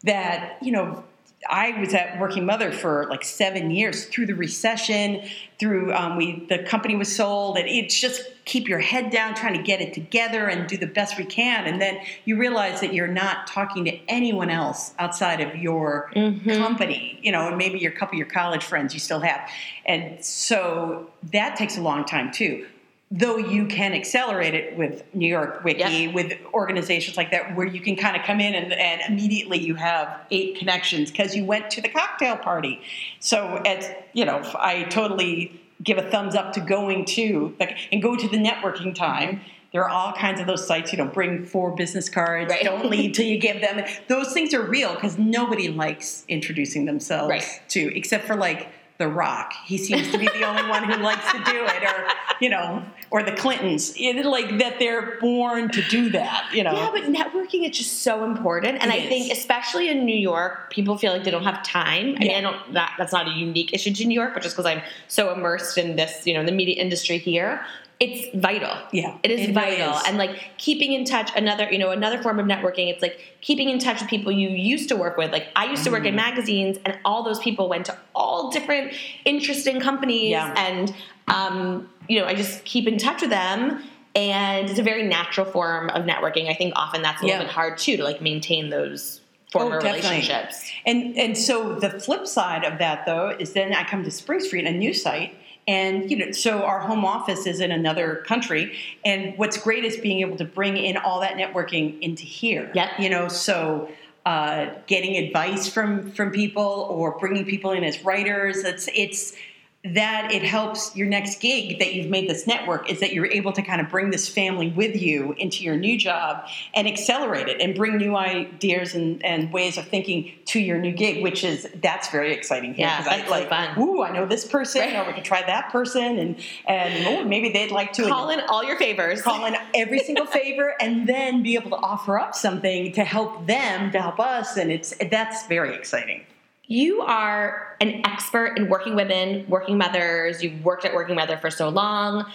[0.05, 1.05] that you know
[1.49, 5.23] I was at Working Mother for like seven years through the recession,
[5.59, 9.57] through um, we the company was sold, and it's just keep your head down, trying
[9.57, 12.93] to get it together and do the best we can, and then you realize that
[12.93, 16.11] you're not talking to anyone else outside of your
[16.59, 19.49] company, you know, and maybe your couple of your college friends you still have,
[19.87, 22.67] and so that takes a long time too.
[23.11, 26.13] Though you can accelerate it with New York Wiki, Yeah.
[26.13, 29.77] with organizations like that, where you can kind of come in and, and immediately you
[29.77, 32.83] have eight connections because you went to the cocktail party.
[33.19, 38.03] So, it's, you know, I totally give a thumbs up to going to the, and
[38.03, 39.41] go to the networking time.
[39.73, 40.93] There are all kinds of those sites.
[40.93, 42.51] You know, bring four business cards.
[42.51, 42.63] Right.
[42.65, 43.87] Don't leave till you give them.
[44.09, 47.61] Those things are real because nobody likes introducing themselves Right.
[47.69, 48.69] to, except for like
[48.99, 49.55] The Rock.
[49.65, 52.09] He seems to be the only one who likes to do it, or
[52.41, 53.95] you know, or the Clintons.
[53.97, 56.51] It, like that, they're born to do that.
[56.53, 56.73] You know.
[56.73, 60.71] Yeah, but networking is just so important, and It I think especially in New York,
[60.71, 62.17] people feel like they don't have time.
[62.17, 62.39] I mean, Yeah.
[62.39, 62.73] I don't.
[62.75, 65.79] That, that's not a unique issue to New York, but just because I'm so immersed
[65.79, 67.65] in this, you know, the media industry here,
[68.01, 68.77] it's vital.
[68.93, 70.03] Yeah, it is it vital, is.
[70.07, 71.31] and like keeping in touch.
[71.35, 72.91] Another, you know, another form of networking.
[72.93, 75.33] It's like keeping in touch with people you used to work with.
[75.33, 76.17] Like I used to work in Mm-hmm.
[76.17, 78.93] magazines, and all those people went to all different
[79.25, 80.55] interesting companies, Yeah.
[80.57, 80.95] and
[81.27, 83.83] um, you know, I just keep in touch with them.
[84.15, 86.49] And it's a very natural form of networking.
[86.49, 87.33] I think often that's a Yeah.
[87.35, 89.21] little bit hard too to like maintain those
[89.53, 90.69] former Oh, relationships.
[90.87, 94.41] And and so the flip side of that though is then I come to Spring
[94.41, 95.35] Street, a new site,
[95.69, 99.97] and you know so our home office is in another country, and what's great is
[99.99, 102.73] being able to bring in all that networking into here.
[102.75, 102.91] Yep.
[102.99, 103.89] You know so.
[104.27, 109.35] Uh, getting advice from from people or bringing people in as writers it's it's
[109.85, 113.53] that it helps your next gig that you've made this network is that you're able
[113.53, 117.61] to kind of bring this family with you into your new job and accelerate it
[117.61, 121.69] and bring new ideas and, and ways of thinking to your new gig, which is
[121.81, 122.75] that's very exciting.
[122.75, 123.79] here, Yeah, that's I so fun.
[123.79, 124.97] ooh, I know this person, Right.
[124.97, 126.37] or we can try that person, and
[126.67, 129.23] and oh, maybe they'd like to Call in all your favors.
[129.23, 133.47] call in every single favor and then be able to offer up something to help
[133.47, 136.25] them to help us and it's that's very exciting
[136.69, 140.43] You are an expert in working women, working mothers.
[140.43, 142.27] You've worked at Working Mother for so long.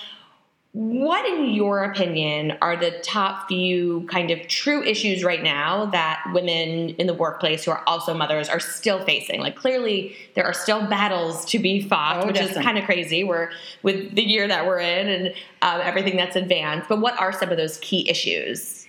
[0.71, 6.23] What, in your opinion, are the top few kind of true issues right now that
[6.33, 9.39] women in the workplace who are also mothers are still facing?
[9.39, 12.59] Like, clearly, there are still battles to be fought, Oh, which definitely.
[12.59, 13.23] is kind of crazy.
[13.23, 13.51] We're
[13.83, 15.27] with the year that we're in and
[15.61, 16.89] um, everything that's advanced.
[16.89, 18.87] But what are some of those key issues?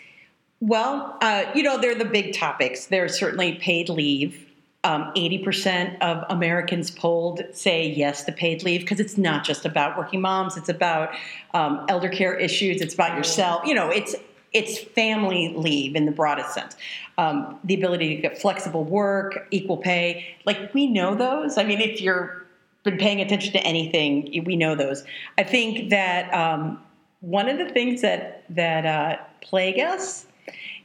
[0.61, 2.87] Well, uh, you know, they're the big topics.
[2.87, 4.44] There's certainly paid leave.
[4.85, 9.97] Um, 80% of Americans polled say yes to paid leave because it's not just about
[9.99, 11.11] working moms, it's about
[11.55, 13.66] um, elder care issues, it's about yourself.
[13.66, 14.14] You know, it's
[14.53, 16.77] it's family leave in the broadest sense.
[17.18, 21.59] Um, the ability to get flexible work, equal pay, like we know those.
[21.59, 22.44] I mean, if you're
[22.85, 25.05] been paying attention to anything, we know those.
[25.38, 26.81] I think that um,
[27.20, 30.27] one of the things that that uh, plague us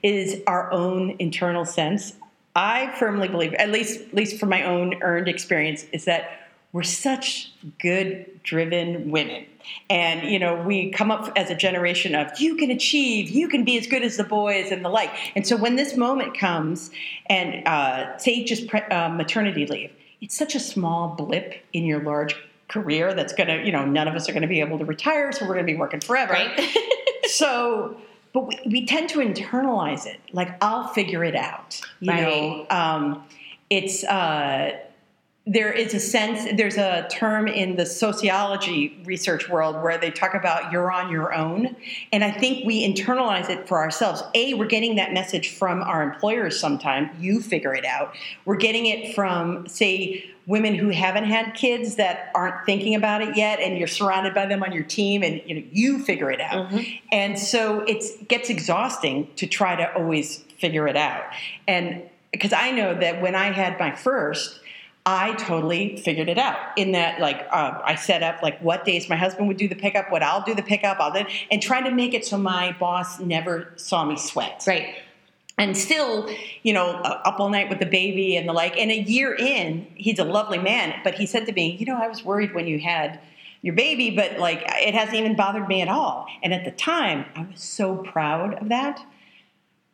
[0.01, 2.13] is our own internal sense.
[2.55, 6.83] I firmly believe, at least at least from my own earned experience, is that we're
[6.83, 9.45] such good driven women.
[9.89, 13.63] And you know we come up as a generation of you can achieve you can
[13.63, 15.11] be as good as the boys and the like.
[15.35, 16.89] And so when this moment comes
[17.27, 22.01] and uh, say just pre- uh, maternity leave it's such a small blip in your
[22.01, 22.35] large
[22.67, 24.85] career that's going to you know none of us are going to be able to
[24.85, 26.33] retire so we're going to be working forever.
[26.33, 26.77] Right.
[27.25, 27.97] so
[28.33, 30.19] but we, we tend to internalize it.
[30.31, 32.65] Like i'll figure it out you know?
[32.69, 33.23] Um,
[33.69, 34.77] it's uh,
[35.49, 40.35] there is a sense there's a term in the sociology research world where they talk
[40.35, 41.75] about you're on your own.
[42.13, 44.21] And i think we internalize it for ourselves.
[44.35, 47.09] A we're getting that message from our employers sometime.
[47.19, 48.13] You figure it out.
[48.45, 53.35] We're getting it from say women who haven't had kids that aren't thinking about it
[53.35, 56.41] yet and you're surrounded by them on your team and you know you figure it
[56.41, 56.69] out.
[56.69, 57.07] Mm-hmm.
[57.11, 61.23] And so it gets exhausting to try to always figure it out.
[61.67, 64.59] And because i know that when i had my first
[65.05, 69.09] I totally figured it out in that, like, uh, I set up like what days
[69.09, 71.85] my husband would do the pickup, what I'll do the pickup, I'll do, and trying
[71.85, 74.63] to make it so my boss never saw me sweat.
[74.67, 74.95] Right.
[75.57, 76.29] And still,
[76.63, 78.77] you know, uh, up all night with the baby and the like.
[78.77, 81.97] And a year in, he's a lovely man, but he said to me, you know,
[81.97, 83.19] I was worried when you had
[83.61, 86.27] your baby, but like it hasn't even bothered me at all.
[86.43, 89.05] And at the time, I was so proud of that.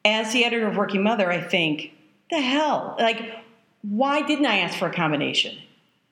[0.03, 1.93] As the editor of Working Mother, I think,
[2.29, 3.33] the hell, like
[3.89, 5.57] why didn't I ask for accommodation?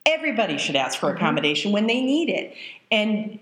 [0.06, 1.16] Everybody should ask for mm-hmm.
[1.16, 2.54] accommodation when they need it.
[2.90, 3.38] And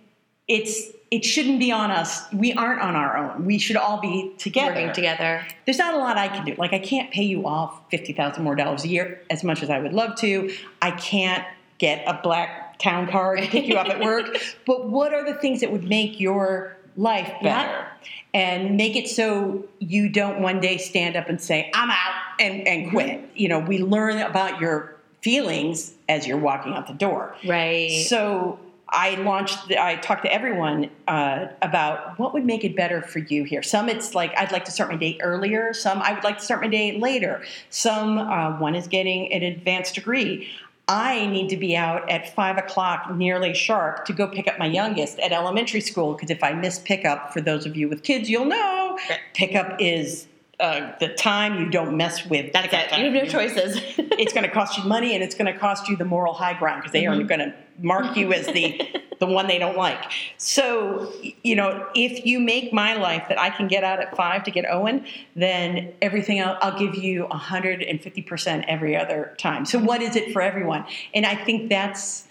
[0.48, 2.22] it's it shouldn't be on us.
[2.32, 3.44] We aren't on our own.
[3.44, 4.74] We should all be together.
[4.74, 5.46] Working together.
[5.66, 6.54] There's not a lot I can do.
[6.56, 9.70] Like I can't pay you all fifty thousand more dollars a year as much as
[9.70, 10.54] I would love to.
[10.80, 11.44] I can't
[11.78, 14.36] get a black town car to pick you up at work.
[14.66, 17.86] But what are the things that would make your life better?
[18.34, 22.66] And make it so you don't one day stand up and say, I'm out and,
[22.66, 23.20] and quit.
[23.34, 27.36] You know, we learn about your feelings as you're walking out the door.
[27.46, 28.06] Right.
[28.08, 33.20] So I launched, I talked to everyone uh, about what would make it better for
[33.20, 33.62] you here.
[33.62, 35.72] Some it's like, I'd like to start my day earlier.
[35.72, 37.42] Some I would like to start my day later.
[37.70, 40.48] Some, uh, one is getting an advanced degree.
[40.88, 44.66] I need to be out at five o'clock, nearly sharp, to go pick up my
[44.66, 46.14] youngest at elementary school.
[46.14, 48.98] Because if I miss pickup, for those of you with kids, you'll know
[49.34, 50.26] pickup is
[50.62, 52.52] uh, the time you don't mess with.
[52.52, 52.96] That's it.
[52.96, 53.76] You have no choices.
[53.98, 56.56] it's going to cost you money and it's going to cost you the moral high
[56.58, 57.20] ground because they Mm-hmm.
[57.20, 58.80] are going to mark you as the
[59.18, 59.98] the one they don't like.
[60.38, 64.44] So, you know, if you make my life that I can get out at five
[64.44, 69.64] to get Owen, then everything else, I'll give you 150% every other time.
[69.64, 70.84] So, what is it for everyone?
[71.12, 72.28] And I think that's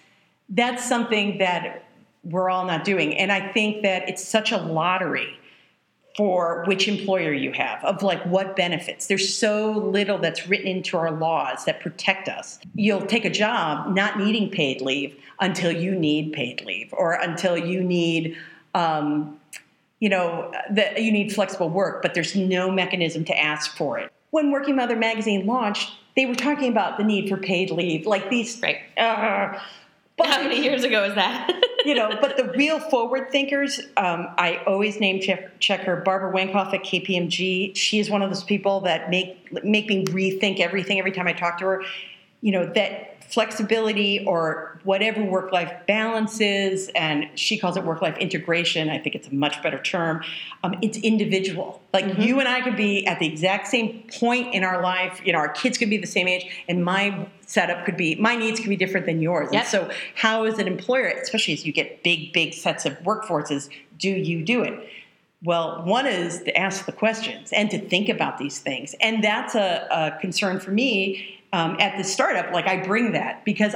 [0.48, 1.84] that's something that
[2.24, 3.18] we're all not doing.
[3.18, 5.38] And I think that it's such a lottery
[6.16, 9.08] for which employer you have, of like what benefits.
[9.08, 12.60] There's so little that's written into our laws that protect us.
[12.76, 17.58] You'll take a job not needing paid leave until you need paid leave or until
[17.58, 18.38] you need.
[18.74, 19.38] Um,
[20.00, 24.12] you know that you need flexible work, but there's no mechanism to ask for it.
[24.32, 28.30] When Working Mother magazine launched, they were talking about the need for paid leave, like
[28.30, 28.60] these.
[28.62, 28.80] Right.
[28.98, 29.60] Uh,
[30.22, 31.52] but How many years ago is that?
[31.86, 35.98] you know, but the real forward thinkers, um, I always name check, check her.
[35.98, 37.76] Barbara Wankoff at KPMG.
[37.76, 41.34] She is one of those people that make make me rethink everything every time I
[41.34, 41.84] talk to her.
[42.42, 48.02] You know that flexibility or whatever work life balance is, and she calls it work
[48.02, 48.90] life integration.
[48.90, 50.24] I think it's a much better term.
[50.64, 51.82] Um, it's individual.
[51.94, 55.22] Like you and I could be at the exact same point in our life.
[55.24, 58.36] You know, our kids could be the same age, and my setup could be my
[58.36, 59.50] needs could be different than yours.
[59.52, 59.62] Yep.
[59.62, 63.70] And so, how as an employer, especially as you get big, big sets of workforces,
[63.98, 64.78] do you do it?
[65.44, 68.94] Well, one is to ask the questions and to think about these things.
[69.02, 72.54] And that's a, a concern for me um, at the startup.
[72.54, 73.76] Like, I bring that because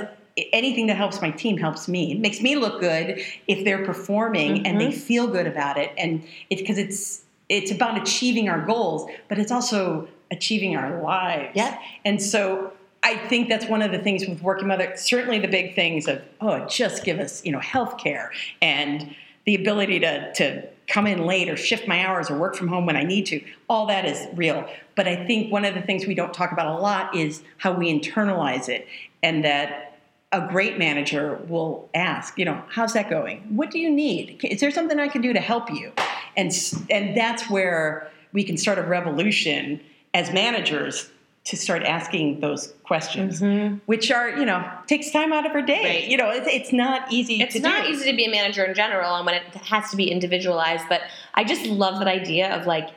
[0.52, 2.12] anything that helps my team helps me.
[2.12, 5.92] It makes me look good if they're performing and they feel good about it.
[5.98, 11.52] And it's because it's, it's about achieving our goals, but it's also achieving our lives.
[11.56, 11.80] Yeah.
[12.04, 12.74] And so
[13.06, 14.92] I think that's one of the things with Working Mother.
[14.96, 18.32] Certainly, the big things of oh, just give us you know health care
[18.64, 22.68] and the ability to to come in late or shift my hours or work from
[22.68, 23.42] home when I need to.
[23.70, 24.68] All that is real.
[24.96, 27.74] But I think one of the things we don't talk about a lot is how
[27.74, 28.88] we internalize it
[29.24, 29.98] and that
[30.32, 33.40] a great manager will ask, you know, how's that going?
[33.56, 34.40] What do you need?
[34.44, 35.92] Is there something I can do to help you?
[36.36, 36.52] And
[36.90, 39.80] and that's where we can start a revolution
[40.14, 41.10] as managers
[41.46, 43.78] to start asking those questions, mm-hmm.
[43.86, 45.84] which are, you know, takes time out of her day.
[45.84, 46.08] Right.
[46.08, 47.40] You know, it's, it's not easy.
[47.40, 47.92] It's not do.
[47.92, 50.86] easy to be a manager in general, and when it has to be individualized.
[50.90, 51.02] But
[51.36, 52.90] I just love that idea of like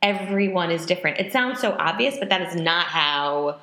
[0.00, 1.18] everyone is different.
[1.18, 3.58] It sounds so obvious, but that is not how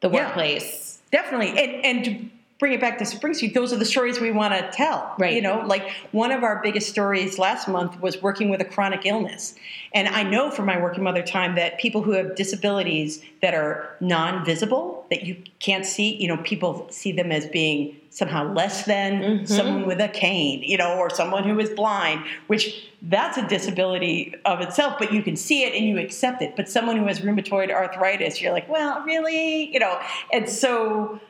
[0.00, 1.00] the workplace.
[1.12, 4.30] Yeah, definitely, and and bring it back to Spring Street, those are the stories we
[4.30, 5.14] want to tell.
[5.18, 5.34] Right.
[5.34, 9.06] You know, like one of our biggest stories last month was working with a chronic
[9.06, 9.54] illness.
[9.94, 13.96] And I know from my working mother time that people who have disabilities that are
[14.00, 18.84] non visible, that you can't see, you know, people see them as being somehow less
[18.84, 19.44] than mm-hmm.
[19.46, 24.34] someone with a cane, you know, or someone who is blind, which that's a disability
[24.44, 26.54] of itself, but you can see it and you accept it.
[26.56, 29.72] But someone who has rheumatoid arthritis, you're like, well, really?
[29.72, 29.98] You know,
[30.32, 31.20] and so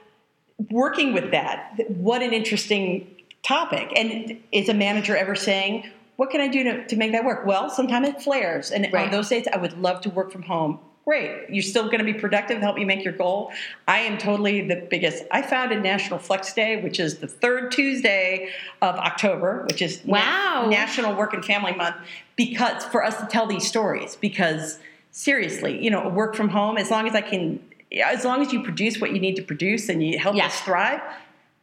[0.70, 3.90] working with that, what an interesting topic.
[3.96, 7.46] And is a manager ever saying, what can I do to, to make that work?
[7.46, 8.70] Well, sometimes it flares.
[8.70, 9.06] And right.
[9.06, 10.78] on those days, I would love to work from home.
[11.06, 11.48] Great.
[11.48, 13.52] You're still going to be productive, help you make your goal.
[13.88, 15.24] I am totally the biggest.
[15.30, 18.50] I founded National Flex Day, which is the third Tuesday
[18.82, 20.66] of October, which is wow.
[20.70, 21.96] National Work and Family Month,
[22.36, 24.16] because for us to tell these stories.
[24.16, 24.78] Because
[25.10, 27.60] seriously, you know, work from home, as long as I can
[27.92, 31.00] as long as you produce what you need to produce and you help us thrive,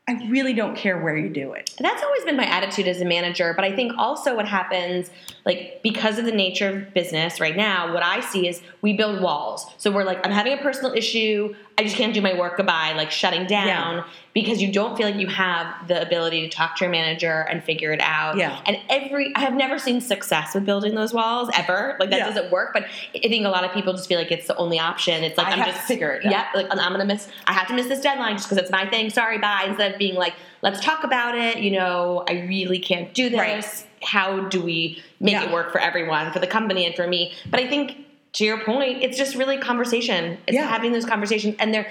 [0.09, 1.75] I really don't care where you do it.
[1.79, 5.09] That's always been my attitude as a manager, but I think also what happens,
[5.45, 9.21] like because of the nature of business right now, what I see is we build
[9.21, 9.65] walls.
[9.77, 12.93] So we're like, I'm having a personal issue, I just can't do my work goodbye,
[12.93, 14.03] like shutting down yeah.
[14.37, 17.63] Because you don't feel like you have the ability to talk to your manager and
[17.63, 18.37] figure it out.
[18.37, 18.61] Yeah.
[18.67, 21.97] And every I have never seen success with building those walls ever.
[21.99, 22.27] Like that yeah.
[22.27, 22.71] doesn't work.
[22.71, 22.83] But
[23.15, 25.23] I think a lot of people just feel like it's the only option.
[25.23, 26.23] It's like I am just figure it.
[26.23, 27.27] Yeah, like I'm gonna miss.
[27.47, 29.09] I have to miss this deadline just because it's my thing.
[29.09, 29.65] Sorry, bye.
[29.69, 31.57] Instead of being like, let's talk about it.
[31.57, 33.39] You know, I really can't do this.
[33.39, 33.87] Right.
[34.03, 35.45] How do we make yeah.
[35.45, 37.33] it work for everyone, for the company, and for me?
[37.49, 40.37] But I think to your point, it's just really conversation.
[40.45, 40.67] It's yeah.
[40.67, 41.89] having those conversations, and they're,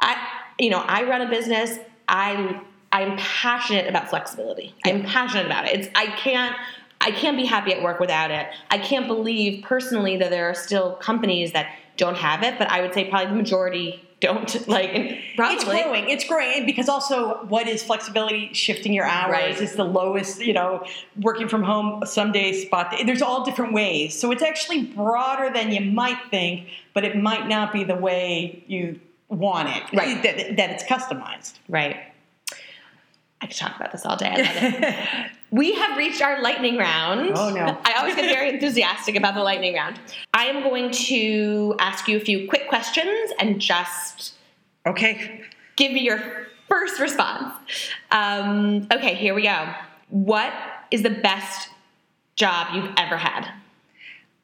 [0.00, 0.16] I,
[0.58, 1.78] you know, I run a business.
[2.08, 2.60] I,
[2.92, 4.74] I'm passionate about flexibility.
[4.84, 4.92] Yeah.
[4.92, 5.80] I'm passionate about it.
[5.80, 6.56] It's I can't.
[7.00, 8.46] I can't be happy at work without it.
[8.70, 12.80] I can't believe personally that there are still companies that don't have it, but I
[12.80, 15.54] would say probably the majority don't like probably.
[15.54, 19.60] it's growing it's growing because also what is flexibility shifting your hours right.
[19.60, 20.84] is the lowest you know
[21.20, 25.70] working from home some days spot there's all different ways so it's actually broader than
[25.70, 30.56] you might think but it might not be the way you want it right that,
[30.56, 31.96] that it's customized right
[33.40, 35.06] I could talk about this all day.
[35.50, 37.32] we have reached our lightning round.
[37.34, 37.78] Oh no.
[37.84, 40.00] I always get very enthusiastic about the lightning round.
[40.32, 44.34] I am going to ask you a few quick questions and just
[44.86, 45.42] Okay.
[45.76, 46.20] Give me your
[46.68, 47.54] first response.
[48.10, 49.72] Um, okay, here we go.
[50.08, 50.52] What
[50.90, 51.70] is the best
[52.36, 53.50] job you've ever had?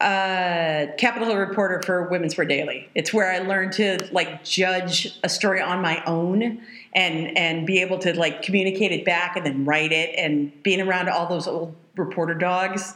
[0.00, 2.88] Uh, Capitol Hill reporter for Women's Wear Daily.
[2.94, 6.62] It's where I learned to like judge a story on my own
[6.94, 10.80] and and be able to like communicate it back and then write it and being
[10.80, 12.94] around all those old reporter dogs.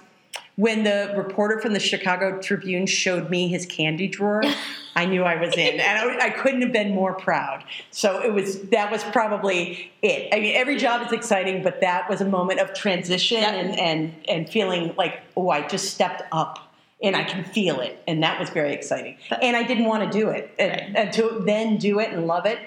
[0.57, 4.43] When the reporter from the Chicago Tribune showed me his candy drawer,
[4.97, 7.65] I knew I was in, and I, I, couldn't have been more proud.
[7.91, 10.33] So it was that was probably it.
[10.33, 13.55] I mean, every job is exciting, but that was a moment of transition yep.
[13.55, 18.03] and and and feeling like, oh, I just stepped up and I can feel it,
[18.07, 19.19] and that was very exciting.
[19.43, 20.93] And I didn't want to do it, and, right.
[20.95, 22.59] and to then do it and love it,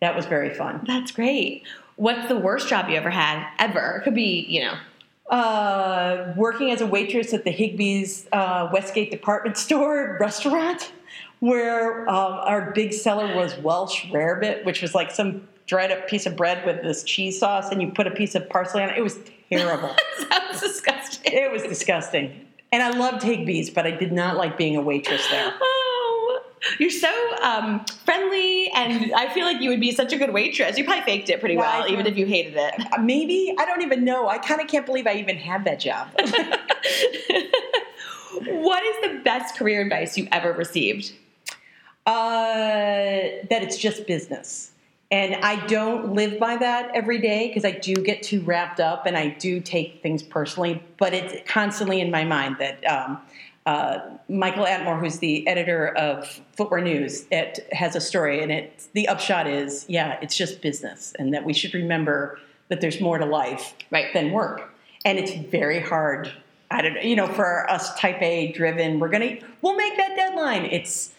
[0.00, 0.84] that was very fun.
[0.86, 1.64] That's great.
[1.96, 3.46] What's the worst job you ever had?
[3.58, 3.98] Ever?
[3.98, 4.74] It could be, you know.
[5.30, 10.92] Uh, working as a waitress at the Higbee's uh, Westgate department store restaurant,
[11.40, 16.26] where um, our big seller was Welsh rarebit, which was like some dried up piece
[16.26, 18.98] of bread with this cheese sauce, and you put a piece of parsley on it.
[18.98, 19.18] It was
[19.50, 19.94] terrible.
[20.30, 21.32] Sounds disgusting.
[21.32, 22.45] It was disgusting.
[22.72, 25.54] And I loved Higbee's, but I did not like being a waitress there.
[25.62, 26.40] Oh,
[26.80, 27.12] you're so
[27.42, 30.76] um, friendly, and I feel like you would be such a good waitress.
[30.76, 32.92] You probably faked it pretty well, even if you hated it.
[32.92, 34.26] Uh, maybe I don't even know.
[34.26, 36.08] I kind of can't believe I even had that job.
[38.46, 41.12] what is the best career advice you ever received?
[42.06, 44.70] Uh, that it's just business.
[45.10, 49.06] And I don't live by that every day because I do get too wrapped up
[49.06, 53.20] and I do take things personally, but it's constantly in my mind that um,
[53.66, 58.88] uh, Michael Atmore, who's the editor of Footwear News, it has a story, and it
[58.94, 63.18] the upshot is, yeah, it's just business, and that we should remember that there's more
[63.18, 64.12] to life right.
[64.12, 64.72] than work,
[65.04, 66.32] and it's very hard
[66.70, 70.16] I don't know, you know, for us type A driven, we're gonna we'll make that
[70.16, 70.64] deadline.
[70.64, 71.12] It's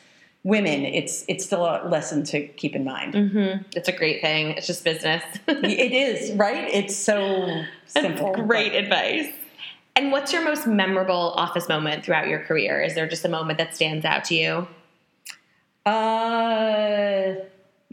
[0.47, 0.85] women.
[0.85, 3.13] It's it's still a lesson to keep in mind.
[3.13, 3.63] Mm-hmm.
[3.75, 4.51] It's a great thing.
[4.51, 5.23] It's just business.
[5.47, 6.69] it is right.
[6.73, 8.33] It's so simple.
[8.33, 8.83] That's great but.
[8.83, 9.33] advice.
[9.97, 12.81] And what's your most memorable office moment throughout your career?
[12.81, 14.67] Is there just a moment that stands out to you?
[15.85, 17.33] Uh,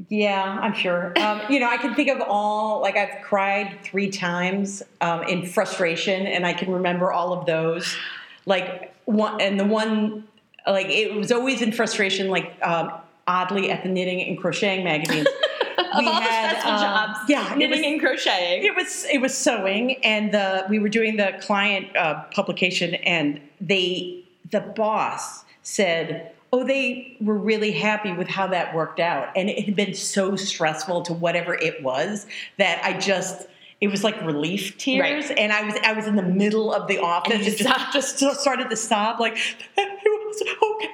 [0.09, 1.19] yeah, I'm sure.
[1.19, 5.47] Um, you know, I can think of all, like, I've cried three times um, in
[5.47, 7.97] frustration, and I can remember all of those.
[8.45, 10.29] Like, one, and the one,
[10.67, 12.93] like, it was always in frustration, like, um,
[13.27, 15.27] oddly at the knitting and crocheting magazines.
[15.99, 18.65] of all had, the stressful um, jobs, yeah, knitting was, and crocheting.
[18.65, 23.41] It was it was sewing, and the we were doing the client uh, publication, and
[23.61, 29.49] they the boss said, "Oh, they were really happy with how that worked out," and
[29.49, 32.27] it had been so stressful to whatever it was
[32.59, 33.47] that I just
[33.85, 35.39] it was like relief tears right.
[35.39, 38.71] and i was i was in the middle of the office and just, just started
[38.71, 39.37] to sob like
[39.77, 40.89] it was okay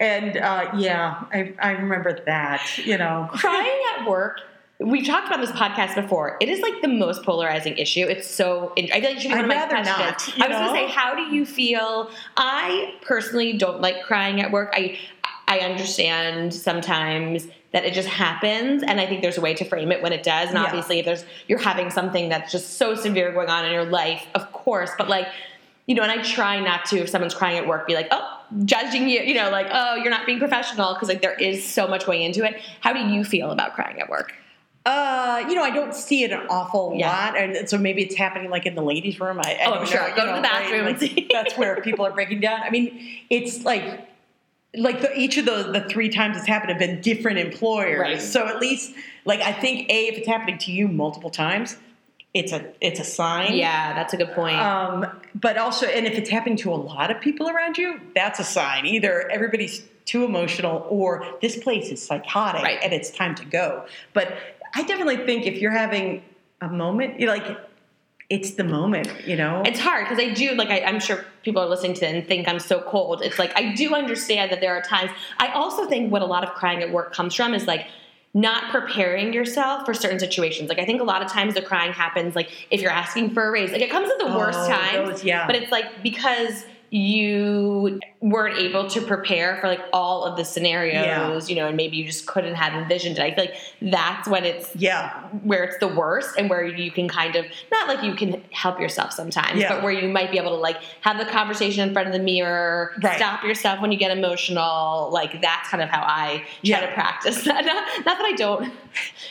[0.00, 4.40] and uh, yeah I, I remember that you know crying at work
[4.78, 6.36] we talked about this podcast before.
[6.38, 8.04] It is like the most polarizing issue.
[8.04, 8.74] It's so.
[8.76, 10.36] I feel like you should be one of my questions.
[10.36, 12.10] Not, I was going to say, how do you feel?
[12.36, 14.74] I personally don't like crying at work.
[14.74, 14.98] I
[15.48, 19.92] I understand sometimes that it just happens and i think there's a way to frame
[19.92, 20.64] it when it does and yeah.
[20.64, 24.26] obviously if there's you're having something that's just so severe going on in your life
[24.34, 25.28] of course but like
[25.84, 28.40] you know and i try not to if someone's crying at work be like oh
[28.64, 31.86] judging you you know like oh you're not being professional because like there is so
[31.86, 34.32] much going into it how do you feel about crying at work
[34.86, 37.08] uh, you know, I don't see it an awful yeah.
[37.08, 39.40] lot, and so maybe it's happening like in the ladies' room.
[39.42, 40.00] I, I oh, sure.
[40.10, 40.84] Know, Go to know, the bathroom.
[40.84, 41.02] Right?
[41.02, 42.62] Like, that's where people are breaking down.
[42.62, 42.96] I mean,
[43.28, 44.08] it's like
[44.76, 48.00] like the, each of the the three times it's happened have been different employers.
[48.00, 48.20] Right.
[48.20, 51.76] So at least like I think a if it's happening to you multiple times,
[52.34, 53.54] it's a it's a sign.
[53.54, 54.56] Yeah, that's a good point.
[54.56, 58.38] Um, but also, and if it's happening to a lot of people around you, that's
[58.38, 58.86] a sign.
[58.86, 62.78] Either everybody's too emotional, or this place is psychotic, right.
[62.82, 63.86] and it's time to go.
[64.12, 64.36] But
[64.74, 66.22] I definitely think if you're having
[66.60, 67.58] a moment, you're like
[68.28, 69.62] it's the moment, you know?
[69.64, 72.26] It's hard because I do, like, I, am sure people are listening to it and
[72.26, 73.22] think I'm so cold.
[73.22, 75.12] It's like, I do understand that there are times.
[75.38, 77.86] I also think what a lot of crying at work comes from is like,
[78.34, 80.68] not preparing yourself for certain situations.
[80.68, 83.48] Like I think a lot of times the crying happens like if you're asking for
[83.48, 83.72] a raise.
[83.72, 85.24] Like it comes at the oh, worst times.
[85.24, 85.46] yeah.
[85.46, 86.66] But it's like because
[86.96, 91.40] you weren't able to prepare for like all of the scenarios, yeah.
[91.46, 93.22] you know, and maybe you just couldn't have envisioned it.
[93.22, 97.06] I feel like that's when it's yeah where it's the worst and where you can
[97.06, 99.74] kind of not like you can help yourself sometimes, yeah.
[99.74, 102.18] but where you might be able to like have the conversation in front of the
[102.18, 103.16] mirror, right.
[103.16, 105.10] stop yourself when you get emotional.
[105.12, 106.86] Like that's kind of how I try yeah.
[106.86, 107.64] to practice that.
[107.66, 108.72] Not, not that I don't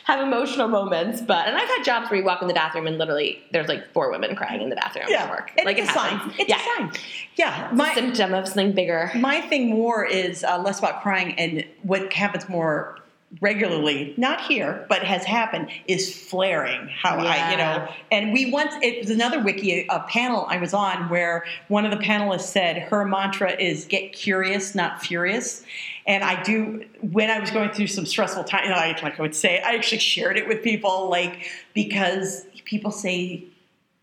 [0.04, 3.00] have emotional moments, but and I've had jobs where you walk in the bathroom and
[3.00, 5.24] literally there's like four women crying in the bathroom yeah.
[5.24, 5.52] at work.
[5.58, 6.32] It's like a sign.
[6.38, 6.58] It's yeah.
[6.58, 6.92] a sign.
[7.36, 9.12] Yeah, my symptom of something bigger.
[9.16, 13.00] My thing more is uh, less about crying, and what happens more
[13.42, 16.88] regularly, not here, but has happened, is flaring.
[16.88, 17.30] How yeah.
[17.30, 21.10] I, you know, and we once it was another wiki a panel I was on
[21.10, 25.64] where one of the panelists said her mantra is "get curious, not furious."
[26.08, 29.20] And I do when I was going through some stressful time, you know, I like
[29.20, 33.44] I would say I actually shared it with people, like because people say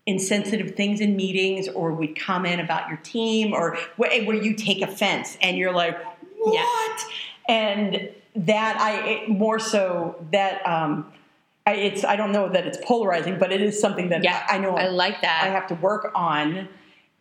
[0.05, 4.81] insensitive things in meetings or we'd comment about your team or where, where you take
[4.81, 5.97] offense and you're like
[6.39, 7.05] what?
[7.47, 7.55] Yeah.
[7.55, 11.09] and that i more so that um,
[11.65, 14.55] I, it's i don't know that it's polarizing but it is something that yeah, I,
[14.55, 15.43] I know i like that.
[15.43, 16.67] I have to work on.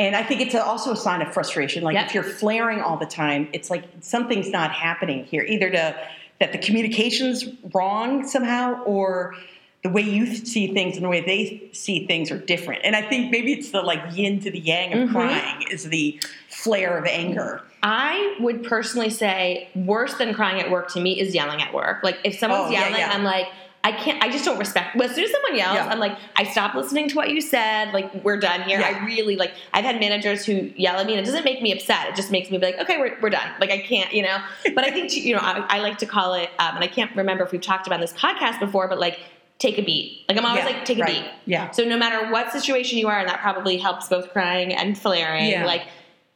[0.01, 1.85] And i think it's also a sign of frustration.
[1.85, 2.07] Like yep.
[2.07, 5.97] if you're flaring all the time it's like something's not happening here either to
[6.41, 9.37] that the communication's wrong somehow or
[9.83, 12.83] the way you see things and the way they see things are different.
[12.85, 15.12] And I think maybe it's the like yin to the yang of mm-hmm.
[15.12, 17.62] crying is the flare of anger.
[17.83, 22.05] I would personally say worse than crying at work to me is yelling at work.
[22.05, 23.12] Like if someone's oh, yelling, yeah, yeah.
[23.12, 23.49] I'm like,
[23.85, 24.22] I can't.
[24.22, 24.95] I just don't respect.
[24.95, 25.89] Well, as soon as someone yells, yeah.
[25.89, 27.93] I'm like, I stop listening to what you said.
[27.93, 28.78] Like, we're done here.
[28.78, 29.01] Yeah.
[29.03, 29.53] I really like.
[29.72, 32.09] I've had managers who yell at me, and it doesn't make me upset.
[32.09, 33.49] It just makes me be like, okay, we're, we're done.
[33.61, 34.39] Like, I can't, you know.
[34.72, 37.14] But I think you know, I, I like to call it, um, and I can't
[37.16, 39.18] remember if we've talked about this podcast before, but like
[39.63, 40.25] take a beat.
[40.29, 41.23] Like I'm always yeah, like, take a right.
[41.23, 41.31] beat.
[41.47, 41.71] Yeah.
[41.71, 45.51] So no matter what situation you are, and that probably helps both crying and flaring,
[45.51, 45.65] yeah.
[45.65, 45.85] like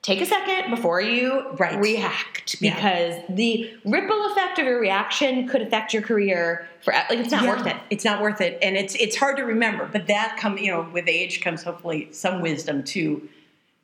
[0.02, 1.80] take a second before you right.
[1.80, 3.22] react because yeah.
[3.28, 7.50] the ripple effect of your reaction could affect your career for like it's not yeah,
[7.50, 7.76] worth it.
[7.90, 8.58] It's not worth it.
[8.62, 12.08] And it's it's hard to remember, but that come, you know, with age comes hopefully
[12.12, 13.28] some wisdom to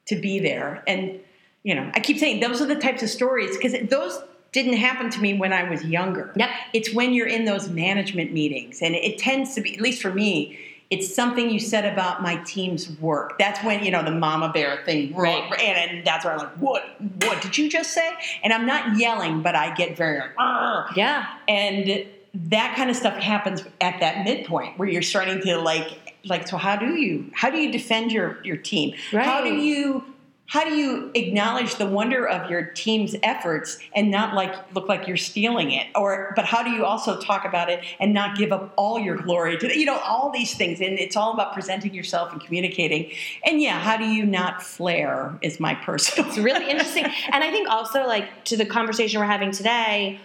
[0.06, 0.84] to be there.
[0.86, 1.18] And
[1.64, 4.20] you know, I keep saying those are the types of stories because those
[4.52, 6.32] didn't happen to me when I was younger.
[6.36, 6.50] Yep.
[6.72, 10.12] It's when you're in those management meetings, and it tends to be, at least for
[10.12, 10.58] me,
[10.90, 13.38] it's something you said about my team's work.
[13.38, 15.42] That's when you know the mama bear thing, right?
[15.58, 16.84] And, and that's where I'm like, what?
[17.22, 18.12] What did you just say?
[18.44, 20.90] And I'm not yelling, but I get very like, Arr.
[20.94, 21.26] yeah.
[21.48, 26.46] And that kind of stuff happens at that midpoint where you're starting to like like
[26.46, 29.24] so how do you how do you defend your your team right.
[29.24, 30.04] how do you
[30.52, 35.08] how do you acknowledge the wonder of your team's efforts and not like look like
[35.08, 35.86] you're stealing it?
[35.94, 39.16] Or but how do you also talk about it and not give up all your
[39.16, 43.10] glory to you know all these things and it's all about presenting yourself and communicating.
[43.46, 47.06] And yeah how do you not flare is my personal it's really interesting.
[47.32, 50.20] And i think also like to the conversation we're having today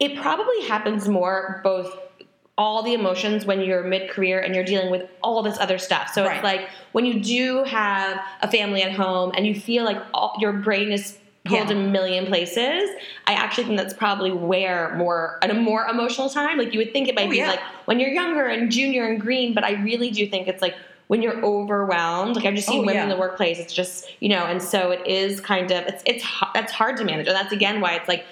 [0.00, 1.94] it probably happens more both
[2.56, 6.10] all the emotions when you're mid career and you're dealing with all this other stuff.
[6.12, 6.36] So right.
[6.36, 10.36] it's like when you do have a family at home and you feel like all,
[10.38, 11.76] your brain is pulled yeah.
[11.76, 12.88] a million places.
[13.26, 16.58] I actually think that's probably where more at a more emotional time.
[16.58, 17.48] Like you would think it might oh, be yeah.
[17.48, 20.74] like when you're younger and junior and green, but I really do think it's like
[21.08, 22.36] when you're overwhelmed.
[22.36, 23.02] Like I've just seen oh, women yeah.
[23.02, 23.58] in the workplace.
[23.58, 26.24] It's just you know, and so it is kind of it's it's
[26.54, 28.24] that's hard to manage, and that's again why it's like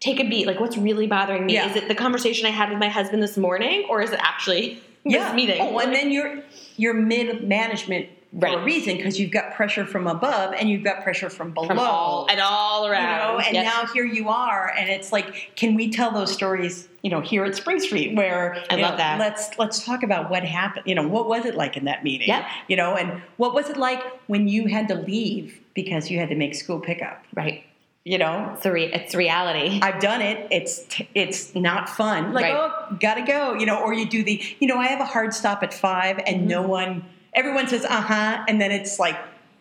[0.00, 0.46] take a beat.
[0.46, 1.54] Like, what's really bothering me?
[1.54, 1.70] Yeah.
[1.70, 4.82] Is it the conversation I had with my husband this morning, or is it actually
[5.04, 5.26] yeah.
[5.26, 5.60] this meeting?
[5.60, 6.42] Oh, and then you're
[6.76, 8.54] you're mid management right.
[8.54, 11.66] for a reason because you've got pressure from above and you've got pressure from below
[11.66, 13.02] from all, and all around.
[13.02, 13.64] You know, and yep.
[13.64, 16.88] now here you are, and it's like, can we tell those stories?
[17.02, 19.18] You know, here at Spring Street, where I love know, that.
[19.18, 20.86] Let's let's talk about what happened.
[20.86, 22.28] You know, what was it like in that meeting?
[22.28, 22.50] Yeah.
[22.68, 26.28] You know, and what was it like when you had to leave because you had
[26.30, 27.22] to make school pickup?
[27.34, 27.64] Right
[28.04, 32.54] you know it's, re- it's reality i've done it it's it's not fun like right.
[32.54, 35.34] oh gotta go you know or you do the you know i have a hard
[35.34, 36.48] stop at five and mm-hmm.
[36.48, 39.16] no one everyone says uh-huh and then it's like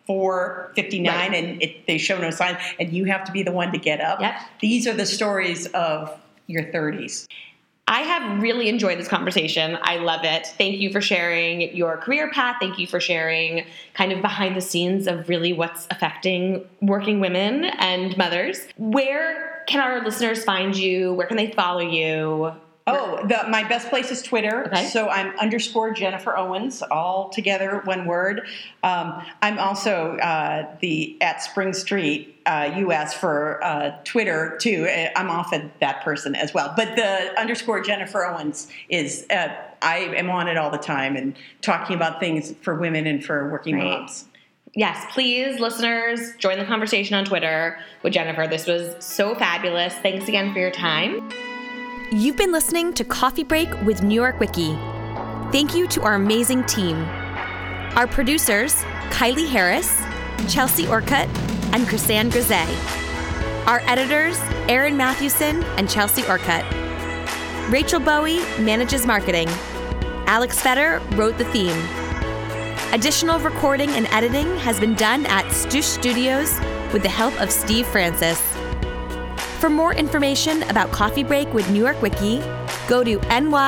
[0.08, 1.34] 459 right.
[1.34, 4.00] and it, they show no sign and you have to be the one to get
[4.00, 4.40] up yep.
[4.62, 6.18] these are the stories of
[6.48, 7.28] your 30s
[7.90, 9.80] I have really enjoyed this conversation.
[9.82, 10.46] I love it.
[10.46, 12.58] Thank you for sharing your career path.
[12.60, 13.66] Thank you for sharing
[13.96, 18.68] kind of behind the scenes of really what's affecting working women and mothers.
[18.78, 21.14] Where can our listeners find you?
[21.14, 22.52] Where can they follow you?
[22.92, 24.66] Oh, the, my best place is Twitter.
[24.68, 24.88] Okay.
[24.88, 28.48] So I'm underscore Jennifer Owens, all together, one word.
[28.84, 34.88] Um, I'm also uh, the at Spring Street uh, US for uh, Twitter too.
[34.88, 36.74] Uh, I'm often that person as well.
[36.76, 39.26] But the underscore Jennifer Owens is.
[39.30, 43.24] Uh, I am on it all the time and talking about things for women and
[43.24, 44.00] for working right.
[44.00, 44.26] moms.
[44.76, 48.48] Yes, please, listeners, join the conversation on Twitter with Jennifer.
[48.48, 49.94] This was so fabulous.
[49.96, 51.30] Thanks again for your time.
[52.12, 54.74] You've been listening to Coffee Break with New York Wiki.
[55.52, 56.98] Thank you to our amazing team.
[57.96, 58.74] Our producers,
[59.12, 59.96] Kylie Harris,
[60.52, 61.28] Chelsea Orcutt,
[61.72, 62.66] and Chrisanne Grisey.
[63.68, 66.66] Our editors, Aaron Mathewson and Chelsea Orcutt.
[67.70, 69.48] Rachel Bowie manages marketing.
[70.26, 71.78] Alex Fetter wrote the theme.
[72.92, 76.60] Additional recording and editing has been done at Stoosh Studios
[76.92, 78.42] with the help of Steve Francis.
[79.60, 82.40] For more information about Coffee Break with New York Wiki,
[82.88, 83.60] go to nywici.org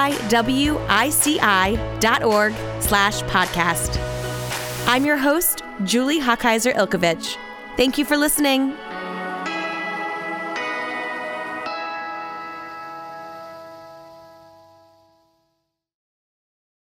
[2.81, 3.97] slash podcast.
[4.87, 7.35] I'm your host, Julie Hochheiser Ilkovich.
[7.75, 8.73] Thank you for listening.